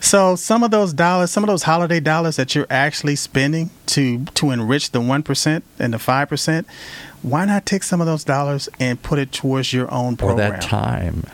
so 0.00 0.36
some 0.36 0.62
of 0.62 0.70
those 0.70 0.92
dollars, 0.92 1.30
some 1.30 1.44
of 1.44 1.48
those 1.48 1.64
holiday 1.64 2.00
dollars 2.00 2.36
that 2.36 2.54
you're 2.54 2.66
actually 2.70 3.16
spending 3.16 3.70
to 3.86 4.24
to 4.24 4.50
enrich 4.50 4.90
the 4.90 5.00
one 5.00 5.22
percent 5.22 5.64
and 5.78 5.94
the 5.94 5.98
five 5.98 6.28
percent, 6.28 6.66
why 7.22 7.44
not 7.44 7.66
take 7.66 7.82
some 7.82 8.00
of 8.00 8.06
those 8.06 8.24
dollars 8.24 8.68
and 8.78 9.02
put 9.02 9.18
it 9.18 9.32
towards 9.32 9.72
your 9.72 9.92
own 9.92 10.16
program? 10.16 10.52
or 10.52 10.52
that 10.52 10.62
time 10.62 11.24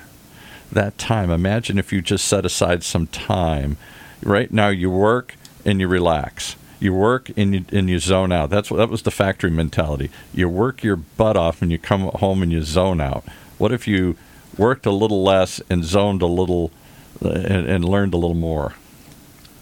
that 0.74 0.98
time. 0.98 1.30
Imagine 1.30 1.78
if 1.78 1.92
you 1.92 2.02
just 2.02 2.26
set 2.26 2.44
aside 2.44 2.82
some 2.82 3.06
time. 3.06 3.76
Right 4.22 4.52
now 4.52 4.68
you 4.68 4.90
work 4.90 5.36
and 5.64 5.80
you 5.80 5.88
relax. 5.88 6.56
You 6.80 6.92
work 6.92 7.30
and 7.36 7.54
you, 7.54 7.64
and 7.72 7.88
you 7.88 7.98
zone 7.98 8.32
out. 8.32 8.50
That's 8.50 8.70
what 8.70 8.76
that 8.76 8.90
was 8.90 9.02
the 9.02 9.10
factory 9.10 9.50
mentality. 9.50 10.10
You 10.34 10.48
work 10.48 10.82
your 10.82 10.96
butt 10.96 11.36
off 11.36 11.62
and 11.62 11.72
you 11.72 11.78
come 11.78 12.02
home 12.02 12.42
and 12.42 12.52
you 12.52 12.62
zone 12.62 13.00
out. 13.00 13.24
What 13.56 13.72
if 13.72 13.88
you 13.88 14.16
worked 14.58 14.84
a 14.84 14.90
little 14.90 15.22
less 15.22 15.60
and 15.70 15.84
zoned 15.84 16.20
a 16.20 16.26
little 16.26 16.70
and, 17.20 17.66
and 17.68 17.84
learned 17.84 18.14
a 18.14 18.16
little 18.16 18.36
more 18.36 18.74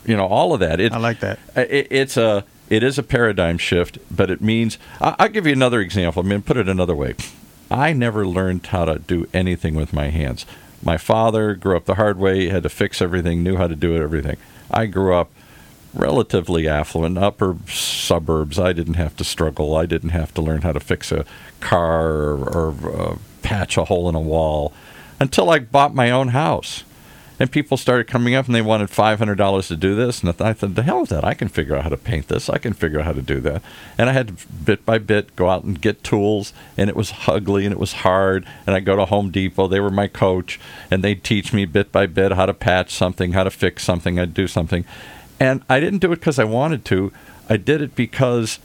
you 0.05 0.17
know 0.17 0.27
all 0.27 0.53
of 0.53 0.61
that 0.61 0.81
it, 0.81 0.93
I 0.93 0.99
like 0.99 1.21
that. 1.21 1.38
it, 1.57 1.88
it's 1.91 2.17
a 2.17 2.45
it 2.73 2.83
is 2.83 2.97
a 2.97 3.03
paradigm 3.03 3.59
shift, 3.59 3.99
but 4.11 4.31
it 4.31 4.41
means 4.41 4.79
I, 4.99 5.15
I'll 5.19 5.29
give 5.29 5.47
you 5.47 5.53
another 5.53 5.81
example. 5.81 6.25
I 6.25 6.27
mean, 6.27 6.41
put 6.41 6.57
it 6.57 6.71
another 6.71 6.97
way. 6.97 7.15
I 7.71 7.93
never 7.93 8.27
learned 8.27 8.67
how 8.67 8.87
to 8.87 8.99
do 8.99 9.29
anything 9.35 9.75
with 9.75 9.93
my 9.93 10.09
hands. 10.09 10.47
My 10.83 10.97
father 10.97 11.55
grew 11.55 11.77
up 11.77 11.85
the 11.85 11.97
hard 11.97 12.19
way, 12.19 12.49
had 12.49 12.62
to 12.62 12.71
fix 12.71 13.03
everything, 13.03 13.43
knew 13.43 13.57
how 13.57 13.67
to 13.67 13.77
do 13.77 13.95
it, 13.95 14.01
everything. 14.03 14.38
I 14.71 14.87
grew 14.87 15.15
up 15.15 15.31
relatively 15.93 16.67
affluent, 16.67 17.19
upper 17.19 17.57
suburbs. 17.69 18.59
I 18.59 18.73
didn't 18.73 18.95
have 18.95 19.19
to 19.19 19.25
struggle. 19.25 19.77
I 19.77 19.85
didn't 19.85 20.11
have 20.11 20.33
to 20.33 20.41
learn 20.41 20.62
how 20.62 20.73
to 20.73 20.81
fix 20.81 21.12
a 21.12 21.27
car 21.61 22.07
or, 22.07 22.73
or 22.73 23.01
uh, 23.01 23.17
patch 23.43 23.77
a 23.77 23.85
hole 23.85 24.09
in 24.09 24.15
a 24.15 24.21
wall 24.21 24.73
until 25.21 25.51
I 25.51 25.59
bought 25.59 25.95
my 25.95 26.11
own 26.11 26.29
house. 26.29 26.85
And 27.42 27.50
people 27.50 27.76
started 27.76 28.07
coming 28.07 28.37
up 28.37 28.46
and 28.46 28.55
they 28.55 28.62
wanted 28.62 28.88
$500 28.88 29.66
to 29.66 29.76
do 29.76 29.96
this. 29.96 30.20
And 30.20 30.28
I 30.28 30.52
thought, 30.52 30.76
the 30.76 30.83
hell 30.85 31.00
with 31.00 31.11
that. 31.11 31.24
I 31.24 31.35
can 31.35 31.48
figure 31.48 31.74
out 31.74 31.83
how 31.83 31.88
to 31.88 31.96
paint 31.96 32.28
this. 32.28 32.48
I 32.48 32.59
can 32.59 32.72
figure 32.72 33.00
out 33.00 33.05
how 33.05 33.14
to 33.14 33.20
do 33.20 33.40
that. 33.40 33.64
And 33.98 34.09
I 34.09 34.12
had 34.12 34.28
to, 34.28 34.46
bit 34.48 34.87
by 34.87 34.98
bit, 34.98 35.35
go 35.35 35.50
out 35.50 35.64
and 35.64 35.81
get 35.81 36.05
tools. 36.05 36.52
And 36.76 36.88
it 36.88 36.94
was 36.94 37.12
ugly 37.26 37.64
and 37.64 37.72
it 37.72 37.81
was 37.81 37.94
hard. 37.94 38.46
And 38.64 38.76
I'd 38.76 38.85
go 38.85 38.94
to 38.94 39.07
Home 39.07 39.33
Depot. 39.33 39.66
They 39.66 39.81
were 39.81 39.90
my 39.90 40.07
coach. 40.07 40.61
And 40.88 41.02
they'd 41.02 41.24
teach 41.24 41.52
me 41.52 41.64
bit 41.64 41.90
by 41.90 42.07
bit 42.07 42.31
how 42.31 42.46
to 42.46 42.55
patch 42.55 42.94
something, 42.94 43.33
how 43.33 43.42
to 43.42 43.50
fix 43.50 43.83
something. 43.83 44.20
I'd 44.20 44.35
do 44.35 44.46
something. 44.46 44.85
And 45.40 45.64
I 45.68 45.81
didn't 45.81 45.98
do 45.98 46.12
it 46.12 46.20
because 46.20 46.38
I 46.38 46.44
wanted 46.44 46.85
to. 46.85 47.12
I 47.48 47.57
did 47.57 47.83
it 47.83 47.96
because 47.96 48.61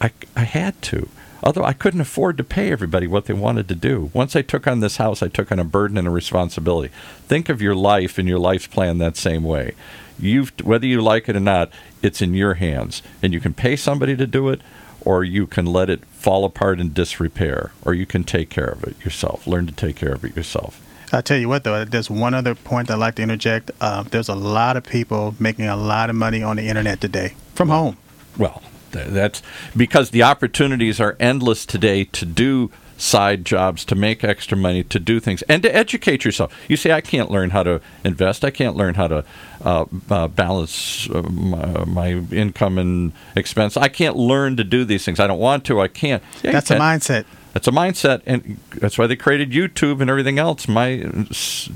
I, 0.00 0.12
I 0.36 0.44
had 0.44 0.80
to. 0.82 1.08
Although 1.42 1.64
I 1.64 1.72
couldn't 1.72 2.00
afford 2.00 2.36
to 2.38 2.44
pay 2.44 2.70
everybody 2.70 3.06
what 3.06 3.24
they 3.24 3.34
wanted 3.34 3.68
to 3.68 3.74
do. 3.74 4.10
Once 4.14 4.36
I 4.36 4.42
took 4.42 4.66
on 4.66 4.80
this 4.80 4.98
house, 4.98 5.22
I 5.22 5.28
took 5.28 5.50
on 5.50 5.58
a 5.58 5.64
burden 5.64 5.98
and 5.98 6.06
a 6.06 6.10
responsibility. 6.10 6.92
Think 7.26 7.48
of 7.48 7.60
your 7.60 7.74
life 7.74 8.16
and 8.18 8.28
your 8.28 8.38
life's 8.38 8.68
plan 8.68 8.98
that 8.98 9.16
same 9.16 9.42
way. 9.42 9.74
You've, 10.18 10.52
whether 10.62 10.86
you 10.86 11.02
like 11.02 11.28
it 11.28 11.36
or 11.36 11.40
not, 11.40 11.70
it's 12.00 12.22
in 12.22 12.34
your 12.34 12.54
hands. 12.54 13.02
And 13.22 13.32
you 13.32 13.40
can 13.40 13.54
pay 13.54 13.74
somebody 13.74 14.16
to 14.16 14.26
do 14.26 14.50
it, 14.50 14.60
or 15.00 15.24
you 15.24 15.48
can 15.48 15.66
let 15.66 15.90
it 15.90 16.04
fall 16.06 16.44
apart 16.44 16.78
in 16.78 16.92
disrepair, 16.92 17.72
or 17.84 17.92
you 17.92 18.06
can 18.06 18.22
take 18.22 18.48
care 18.48 18.68
of 18.68 18.84
it 18.84 19.04
yourself. 19.04 19.46
Learn 19.46 19.66
to 19.66 19.72
take 19.72 19.96
care 19.96 20.12
of 20.12 20.24
it 20.24 20.36
yourself. 20.36 20.80
I'll 21.12 21.22
tell 21.22 21.36
you 21.36 21.48
what, 21.48 21.64
though, 21.64 21.84
there's 21.84 22.08
one 22.08 22.34
other 22.34 22.54
point 22.54 22.90
I'd 22.90 22.94
like 22.94 23.16
to 23.16 23.22
interject. 23.22 23.70
Uh, 23.80 24.04
there's 24.04 24.28
a 24.28 24.34
lot 24.34 24.76
of 24.76 24.84
people 24.84 25.34
making 25.40 25.66
a 25.66 25.76
lot 25.76 26.08
of 26.08 26.16
money 26.16 26.42
on 26.42 26.56
the 26.56 26.68
internet 26.68 27.00
today 27.00 27.34
from 27.54 27.68
home. 27.68 27.98
Well, 28.38 28.62
that's 28.92 29.42
because 29.76 30.10
the 30.10 30.22
opportunities 30.22 31.00
are 31.00 31.16
endless 31.18 31.66
today 31.66 32.04
to 32.04 32.24
do 32.24 32.70
side 33.02 33.44
jobs, 33.44 33.84
to 33.84 33.94
make 33.96 34.22
extra 34.22 34.56
money, 34.56 34.84
to 34.84 35.00
do 35.00 35.18
things, 35.18 35.42
and 35.42 35.62
to 35.64 35.74
educate 35.74 36.24
yourself. 36.24 36.54
You 36.68 36.76
say, 36.76 36.92
I 36.92 37.00
can't 37.00 37.30
learn 37.30 37.50
how 37.50 37.64
to 37.64 37.80
invest. 38.04 38.44
I 38.44 38.50
can't 38.50 38.76
learn 38.76 38.94
how 38.94 39.08
to 39.08 39.24
uh, 39.64 39.84
uh, 40.08 40.28
balance 40.28 41.10
uh, 41.10 41.22
my, 41.22 41.84
my 41.84 42.08
income 42.30 42.78
and 42.78 43.12
expense. 43.34 43.76
I 43.76 43.88
can't 43.88 44.16
learn 44.16 44.56
to 44.56 44.64
do 44.64 44.84
these 44.84 45.04
things. 45.04 45.18
I 45.18 45.26
don't 45.26 45.40
want 45.40 45.64
to. 45.66 45.80
I 45.80 45.88
can't. 45.88 46.22
Yeah, 46.42 46.52
That's 46.52 46.70
a 46.70 46.76
mindset. 46.76 47.24
That's 47.52 47.68
a 47.68 47.72
mindset, 47.72 48.22
and 48.24 48.58
that's 48.70 48.96
why 48.96 49.06
they 49.06 49.16
created 49.16 49.50
YouTube 49.50 50.00
and 50.00 50.08
everything 50.08 50.38
else. 50.38 50.66
My 50.66 51.04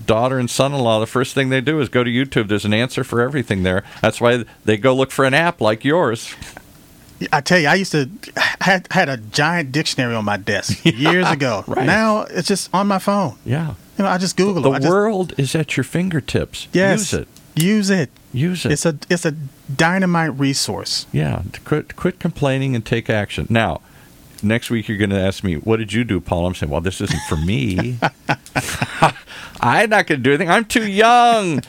daughter 0.07 0.38
and 0.38 0.48
son-in-law, 0.48 1.00
the 1.00 1.07
first 1.07 1.35
thing 1.35 1.50
they 1.50 1.61
do 1.61 1.81
is 1.81 1.90
go 1.90 2.02
to 2.02 2.11
YouTube. 2.11 2.48
There's 2.48 2.64
an 2.64 2.72
answer 2.72 3.05
for 3.05 3.20
everything 3.20 3.62
there. 3.62 3.85
That's 4.00 4.18
why 4.18 4.46
they 4.64 4.79
go 4.79 4.94
look 4.94 5.11
for 5.11 5.26
an 5.26 5.35
app 5.35 5.61
like 5.61 5.85
yours. 5.85 6.35
I 7.33 7.40
tell 7.40 7.59
you, 7.59 7.68
I 7.68 7.74
used 7.74 7.92
to 7.92 8.11
had, 8.61 8.87
had 8.90 9.09
a 9.09 9.16
giant 9.16 9.72
dictionary 9.72 10.14
on 10.14 10.24
my 10.24 10.37
desk 10.37 10.85
years 10.85 11.29
ago. 11.31 11.64
right. 11.66 11.87
Now 11.87 12.22
it's 12.22 12.48
just 12.48 12.68
on 12.74 12.87
my 12.88 12.98
phone. 12.98 13.37
Yeah. 13.44 13.74
You 13.98 14.05
know, 14.05 14.11
I 14.11 14.18
just 14.18 14.37
Google 14.37 14.62
The 14.62 14.72
it. 14.72 14.81
Just, 14.83 14.90
world 14.92 15.33
is 15.38 15.55
at 15.55 15.76
your 15.76 15.85
fingertips. 15.85 16.68
yes, 16.72 17.12
Use 17.12 17.14
it. 17.14 17.29
Use 17.55 17.90
it. 17.90 18.11
Use 18.33 18.66
it. 18.66 18.72
It's 18.72 18.85
a 18.85 18.98
it's 19.09 19.24
a 19.24 19.35
dynamite 19.74 20.38
resource. 20.38 21.07
yeah. 21.12 21.42
Quit, 21.64 21.96
quit 21.96 22.18
complaining 22.18 22.74
and 22.74 22.85
take 22.85 23.09
action. 23.09 23.46
Now, 23.48 23.81
next 24.42 24.68
week 24.68 24.87
you're 24.88 24.98
going 24.98 25.09
to 25.09 25.18
ask 25.18 25.42
me, 25.42 25.55
"What 25.55 25.79
did 25.79 25.94
you 25.94 26.05
do, 26.05 26.20
Paul?" 26.20 26.46
I'm 26.46 26.55
saying, 26.55 26.70
"Well, 26.70 26.83
this 26.83 27.00
isn't 27.00 27.22
for 27.31 27.37
me. 27.38 27.96
I'm 29.61 29.88
not 29.88 30.07
going 30.07 30.18
to 30.20 30.22
do 30.22 30.31
anything. 30.33 30.50
I'm 30.50 30.66
too 30.66 30.87
young. 30.87 31.62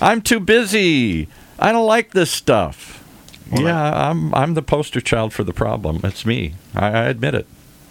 I'm 0.00 0.22
too 0.22 0.40
busy. 0.40 1.28
I 1.58 1.72
don't 1.72 1.86
like 1.86 2.12
this 2.12 2.30
stuff." 2.30 3.03
Well, 3.50 3.62
yeah, 3.62 4.08
I'm 4.08 4.34
I'm 4.34 4.54
the 4.54 4.62
poster 4.62 5.00
child 5.00 5.32
for 5.32 5.44
the 5.44 5.52
problem. 5.52 6.00
It's 6.04 6.24
me. 6.24 6.54
I, 6.74 6.86
I 6.86 7.04
admit 7.04 7.34
it. 7.34 7.46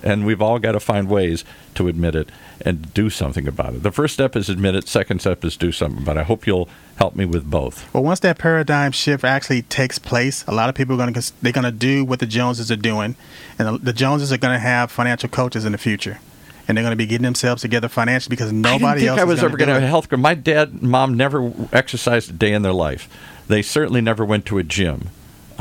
And 0.06 0.26
we've 0.26 0.42
all 0.42 0.60
got 0.60 0.74
to 0.74 0.82
find 0.82 1.08
ways 1.08 1.46
to 1.76 1.88
admit 1.88 2.14
it 2.14 2.30
and 2.60 2.94
do 2.94 3.10
something 3.10 3.48
about 3.48 3.74
it. 3.74 3.84
The 3.84 3.92
first 3.92 4.14
step 4.14 4.36
is 4.36 4.50
admit 4.50 4.76
it. 4.76 4.90
Second 4.90 5.22
step 5.22 5.46
is 5.46 5.56
do 5.56 5.72
something. 5.72 6.04
But 6.04 6.18
I 6.18 6.24
hope 6.24 6.46
you'll 6.46 6.68
help 6.98 7.16
me 7.16 7.24
with 7.24 7.50
both. 7.50 7.92
Well, 7.94 8.04
once 8.04 8.20
that 8.20 8.38
paradigm 8.38 8.92
shift 8.92 9.24
actually 9.24 9.62
takes 9.62 10.00
place, 10.00 10.44
a 10.46 10.54
lot 10.54 10.68
of 10.68 10.76
people 10.76 10.96
are 10.96 10.98
going 10.98 11.14
to 11.14 11.34
they're 11.42 11.54
going 11.54 11.64
to 11.64 11.72
do 11.72 12.04
what 12.04 12.20
the 12.20 12.26
Joneses 12.26 12.70
are 12.70 12.76
doing, 12.76 13.16
and 13.58 13.68
the, 13.68 13.78
the 13.78 13.94
Joneses 13.94 14.34
are 14.34 14.38
going 14.38 14.54
to 14.54 14.60
have 14.60 14.92
financial 14.92 15.30
coaches 15.30 15.64
in 15.64 15.72
the 15.72 15.78
future, 15.78 16.20
and 16.68 16.76
they're 16.76 16.84
going 16.84 16.92
to 16.92 16.98
be 16.98 17.06
getting 17.06 17.24
themselves 17.24 17.62
together 17.62 17.88
financially 17.88 18.34
because 18.36 18.50
I 18.50 18.56
nobody 18.56 19.02
think 19.02 19.12
else. 19.12 19.20
I 19.20 19.24
is 19.24 19.30
was 19.30 19.44
ever 19.44 19.56
going 19.56 19.70
to 19.70 19.76
have 19.76 19.84
a 19.84 19.88
health 19.88 20.10
care. 20.10 20.20
My 20.20 20.34
dad 20.34 20.70
and 20.70 20.84
mom 20.84 21.16
never 21.16 21.54
exercised 21.72 22.30
a 22.30 22.34
day 22.34 22.52
in 22.52 22.62
their 22.62 22.74
life. 22.74 23.08
They 23.48 23.62
certainly 23.62 24.02
never 24.02 24.26
went 24.26 24.46
to 24.48 24.58
a 24.58 24.64
gym. 24.64 25.10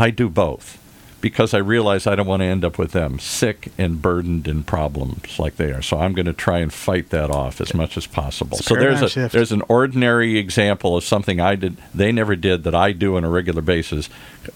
I 0.03 0.11
do 0.11 0.29
both. 0.29 0.79
because 1.23 1.55
I 1.55 1.59
realize 1.59 2.07
I 2.07 2.17
don't 2.17 2.27
want 2.27 2.41
to 2.41 2.47
end 2.47 2.65
up 2.65 2.79
with 2.79 2.91
them 2.91 3.19
sick 3.21 3.69
and 3.79 4.03
burdened 4.03 4.49
in 4.49 4.65
problems 4.65 5.39
like 5.39 5.55
they 5.57 5.71
are. 5.71 5.81
So 5.81 6.01
I'm 6.01 6.13
going 6.15 6.27
to 6.27 6.33
try 6.33 6.59
and 6.59 6.73
fight 6.73 7.11
that 7.11 7.31
off 7.31 7.61
as 7.61 7.73
much 7.73 7.97
as 7.97 8.07
possible. 8.09 8.59
So 8.59 8.75
there's 8.75 9.01
a 9.01 9.09
shift. 9.09 9.33
there's 9.33 9.53
an 9.53 9.63
ordinary 9.69 10.37
example 10.37 10.97
of 10.97 11.05
something 11.05 11.41
I 11.41 11.55
did 11.55 11.77
they 11.95 12.11
never 12.11 12.35
did 12.35 12.65
that 12.65 12.75
I 12.75 12.91
do 12.91 13.17
on 13.17 13.23
a 13.25 13.31
regular 13.31 13.63
basis, 13.63 14.11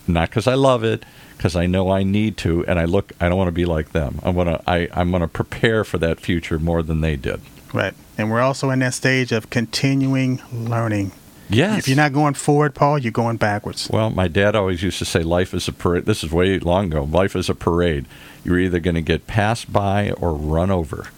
not 0.09 0.29
because 0.29 0.49
I 0.49 0.55
love 0.55 0.83
it, 0.83 1.05
because 1.37 1.55
I 1.55 1.67
know 1.67 1.91
I 1.91 2.03
need 2.03 2.37
to, 2.39 2.67
and 2.67 2.81
I 2.81 2.85
look 2.85 3.13
I 3.21 3.29
don't 3.29 3.39
want 3.39 3.49
to 3.49 3.53
be 3.53 3.65
like 3.65 3.93
them. 3.93 4.19
I 4.25 4.31
want 4.31 4.49
to 4.49 4.61
I 4.69 4.89
I'm 4.93 5.11
going 5.11 5.23
to 5.23 5.29
prepare 5.29 5.85
for 5.85 5.99
that 5.99 6.19
future 6.19 6.59
more 6.59 6.83
than 6.83 7.01
they 7.01 7.15
did. 7.15 7.41
Right. 7.73 7.95
And 8.19 8.29
we're 8.29 8.41
also 8.41 8.71
in 8.71 8.81
that 8.81 8.95
stage 8.95 9.31
of 9.31 9.51
continuing 9.51 10.43
learning. 10.53 11.13
Yes. 11.49 11.79
If 11.79 11.89
you're 11.89 11.97
not 11.97 12.13
going 12.13 12.35
forward, 12.35 12.75
Paul, 12.75 12.99
you're 12.99 13.13
going 13.13 13.37
backwards. 13.37 13.89
Well, 13.91 14.11
my 14.11 14.29
dad 14.29 14.57
always 14.57 14.83
used 14.83 14.99
to 14.99 15.05
say 15.05 15.23
life 15.23 15.55
is 15.55 15.69
a 15.69 15.73
parade. 15.73 16.05
This 16.05 16.25
is 16.25 16.33
way 16.33 16.59
long 16.59 16.87
ago. 16.87 17.05
Life 17.05 17.37
is 17.37 17.49
a 17.49 17.55
parade. 17.55 18.07
You're 18.45 18.59
either 18.59 18.81
going 18.81 18.97
to 18.97 19.03
get 19.03 19.27
passed 19.27 19.73
by 19.73 20.11
or 20.13 20.35
run 20.35 20.71
over. 20.71 21.09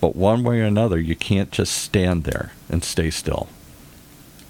But 0.00 0.16
one 0.16 0.42
way 0.44 0.60
or 0.60 0.64
another, 0.64 0.98
you 0.98 1.16
can't 1.16 1.50
just 1.50 1.72
stand 1.72 2.24
there 2.24 2.52
and 2.68 2.82
stay 2.84 3.10
still. 3.10 3.48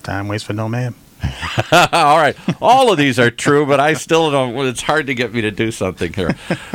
Time 0.03 0.29
waits 0.29 0.45
for 0.45 0.53
no 0.53 0.69
man. 0.69 0.95
All 1.73 2.17
right. 2.17 2.37
All 2.61 2.93
of 2.93 2.99
these 2.99 3.19
are 3.19 3.31
true, 3.31 3.67
but 3.67 3.81
I 3.81 3.95
still 3.95 4.31
don't. 4.31 4.57
It's 4.67 4.83
hard 4.83 5.07
to 5.09 5.15
get 5.15 5.33
me 5.33 5.41
to 5.43 5.51
do 5.51 5.71
something 5.71 6.13
here. 6.13 6.33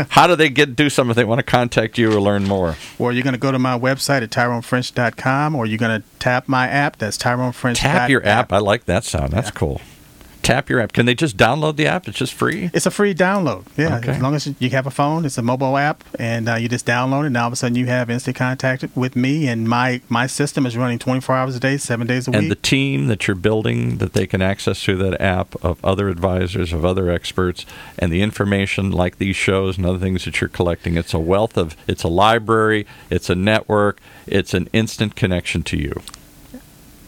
How 0.09 0.27
do 0.27 0.35
they 0.35 0.49
get 0.49 0.75
do 0.75 0.89
something 0.89 1.11
if 1.11 1.15
they 1.15 1.25
want 1.25 1.39
to 1.39 1.43
contact 1.43 1.97
you 1.97 2.11
or 2.11 2.19
learn 2.19 2.45
more? 2.45 2.75
Or 2.99 3.11
you're 3.11 3.23
going 3.23 3.33
to 3.33 3.39
go 3.39 3.51
to 3.51 3.59
my 3.59 3.77
website 3.77 4.21
at 4.21 4.29
tyronefrench.com 4.29 5.55
or 5.55 5.65
you're 5.65 5.77
going 5.77 6.01
to 6.01 6.07
tap 6.19 6.47
my 6.47 6.67
app. 6.67 6.97
That's 6.97 7.17
Tyrone 7.17 7.51
French. 7.51 7.79
Tap 7.79 8.09
your 8.09 8.25
app. 8.25 8.51
I 8.51 8.59
like 8.59 8.85
that 8.85 9.03
sound. 9.03 9.33
That's 9.33 9.51
cool. 9.51 9.81
Tap 10.45 10.69
your 10.69 10.79
app. 10.79 10.93
Can 10.93 11.07
they 11.07 11.15
just 11.15 11.37
download 11.37 11.75
the 11.75 11.87
app? 11.87 12.07
It's 12.07 12.19
just 12.19 12.31
free. 12.31 12.69
It's 12.71 12.85
a 12.85 12.91
free 12.91 13.15
download. 13.15 13.65
Yeah, 13.75 13.97
Okay. 13.97 14.11
as 14.11 14.21
long 14.21 14.35
as 14.35 14.47
you 14.59 14.69
have 14.69 14.85
a 14.85 14.91
phone, 14.91 15.25
it's 15.25 15.39
a 15.39 15.41
mobile 15.41 15.75
app, 15.75 16.03
and 16.19 16.47
uh, 16.47 16.53
you 16.53 16.69
just 16.69 16.85
download 16.85 17.23
it. 17.23 17.27
And 17.27 17.37
all 17.37 17.47
of 17.47 17.53
a 17.53 17.55
sudden, 17.55 17.75
you 17.75 17.87
have 17.87 18.11
instant 18.11 18.35
contact 18.37 18.85
with 18.95 19.15
me, 19.15 19.47
and 19.47 19.67
my 19.67 20.01
my 20.07 20.27
system 20.27 20.67
is 20.67 20.77
running 20.77 20.99
24 20.99 21.35
hours 21.35 21.55
a 21.55 21.59
day, 21.59 21.77
seven 21.77 22.05
days 22.05 22.27
a 22.27 22.29
and 22.29 22.35
week. 22.35 22.43
And 22.43 22.51
the 22.51 22.55
team 22.61 23.07
that 23.07 23.27
you're 23.27 23.33
building 23.33 23.97
that 23.97 24.13
they 24.13 24.27
can 24.27 24.43
access 24.43 24.83
through 24.83 24.97
that 24.97 25.19
app 25.19 25.55
of 25.65 25.83
other 25.83 26.09
advisors 26.09 26.71
of 26.71 26.85
other 26.85 27.09
experts 27.09 27.65
and 27.97 28.11
the 28.11 28.21
information 28.21 28.91
like 28.91 29.17
these 29.17 29.35
shows 29.35 29.77
and 29.77 29.85
other 29.87 29.97
things 29.97 30.25
that 30.25 30.41
you're 30.41 30.47
collecting 30.47 30.95
it's 30.95 31.13
a 31.13 31.19
wealth 31.19 31.57
of 31.57 31.75
it's 31.87 32.03
a 32.03 32.07
library 32.07 32.85
it's 33.09 33.29
a 33.29 33.35
network 33.35 33.99
it's 34.27 34.53
an 34.53 34.69
instant 34.73 35.15
connection 35.15 35.63
to 35.63 35.77
you 35.77 36.01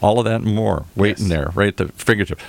all 0.00 0.18
of 0.18 0.24
that 0.24 0.40
and 0.42 0.54
more 0.54 0.84
waiting 0.96 1.24
Yes. 1.26 1.30
there 1.30 1.50
right 1.54 1.68
at 1.68 1.76
the 1.76 1.88
fingertip 1.94 2.40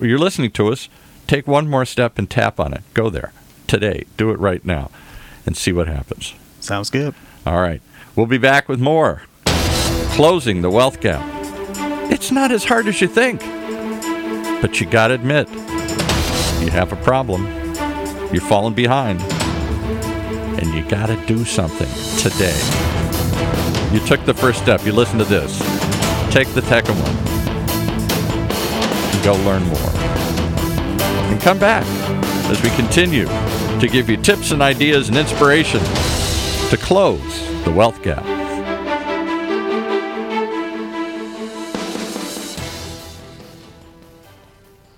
you're 0.00 0.18
listening 0.18 0.50
to 0.52 0.68
us 0.72 0.88
take 1.26 1.46
one 1.46 1.68
more 1.68 1.84
step 1.84 2.18
and 2.18 2.28
tap 2.30 2.58
on 2.60 2.72
it 2.74 2.82
go 2.94 3.10
there 3.10 3.32
today 3.66 4.04
do 4.16 4.30
it 4.30 4.38
right 4.38 4.64
now 4.64 4.90
and 5.46 5.56
see 5.56 5.72
what 5.72 5.86
happens 5.88 6.34
Sounds 6.60 6.88
good. 6.88 7.14
all 7.46 7.60
right. 7.60 7.82
We'll 8.16 8.24
be 8.26 8.38
back 8.38 8.68
with 8.70 8.80
more. 8.80 9.22
Closing 10.14 10.62
the 10.62 10.70
wealth 10.70 11.00
gap. 11.00 11.20
It's 12.10 12.30
not 12.30 12.50
as 12.52 12.64
hard 12.64 12.86
as 12.86 13.00
you 13.02 13.08
think. 13.08 13.40
But 14.62 14.80
you 14.80 14.86
got 14.86 15.08
to 15.08 15.14
admit, 15.14 15.46
you 15.50 16.70
have 16.70 16.90
a 16.92 16.96
problem. 17.02 17.44
You're 18.32 18.40
falling 18.40 18.72
behind. 18.72 19.20
And 20.58 20.72
you 20.72 20.88
got 20.88 21.06
to 21.06 21.16
do 21.26 21.44
something 21.44 21.88
today. 22.18 22.56
You 23.92 24.00
took 24.06 24.24
the 24.24 24.32
first 24.34 24.62
step. 24.62 24.86
You 24.86 24.92
listen 24.92 25.18
to 25.18 25.24
this. 25.24 25.58
Take 26.34 26.48
the 26.48 26.62
Tecum 26.62 26.96
one. 27.00 27.14
And 29.14 29.24
go 29.24 29.34
learn 29.44 29.62
more. 29.66 29.90
And 31.30 31.40
come 31.40 31.60
back 31.60 31.86
as 32.50 32.60
we 32.60 32.70
continue 32.70 33.26
to 33.78 33.86
give 33.88 34.10
you 34.10 34.16
tips 34.16 34.50
and 34.50 34.60
ideas 34.60 35.08
and 35.08 35.16
inspiration 35.16 35.78
to 36.70 36.76
close 36.76 37.62
the 37.62 37.70
wealth 37.70 38.02
gap. 38.02 38.33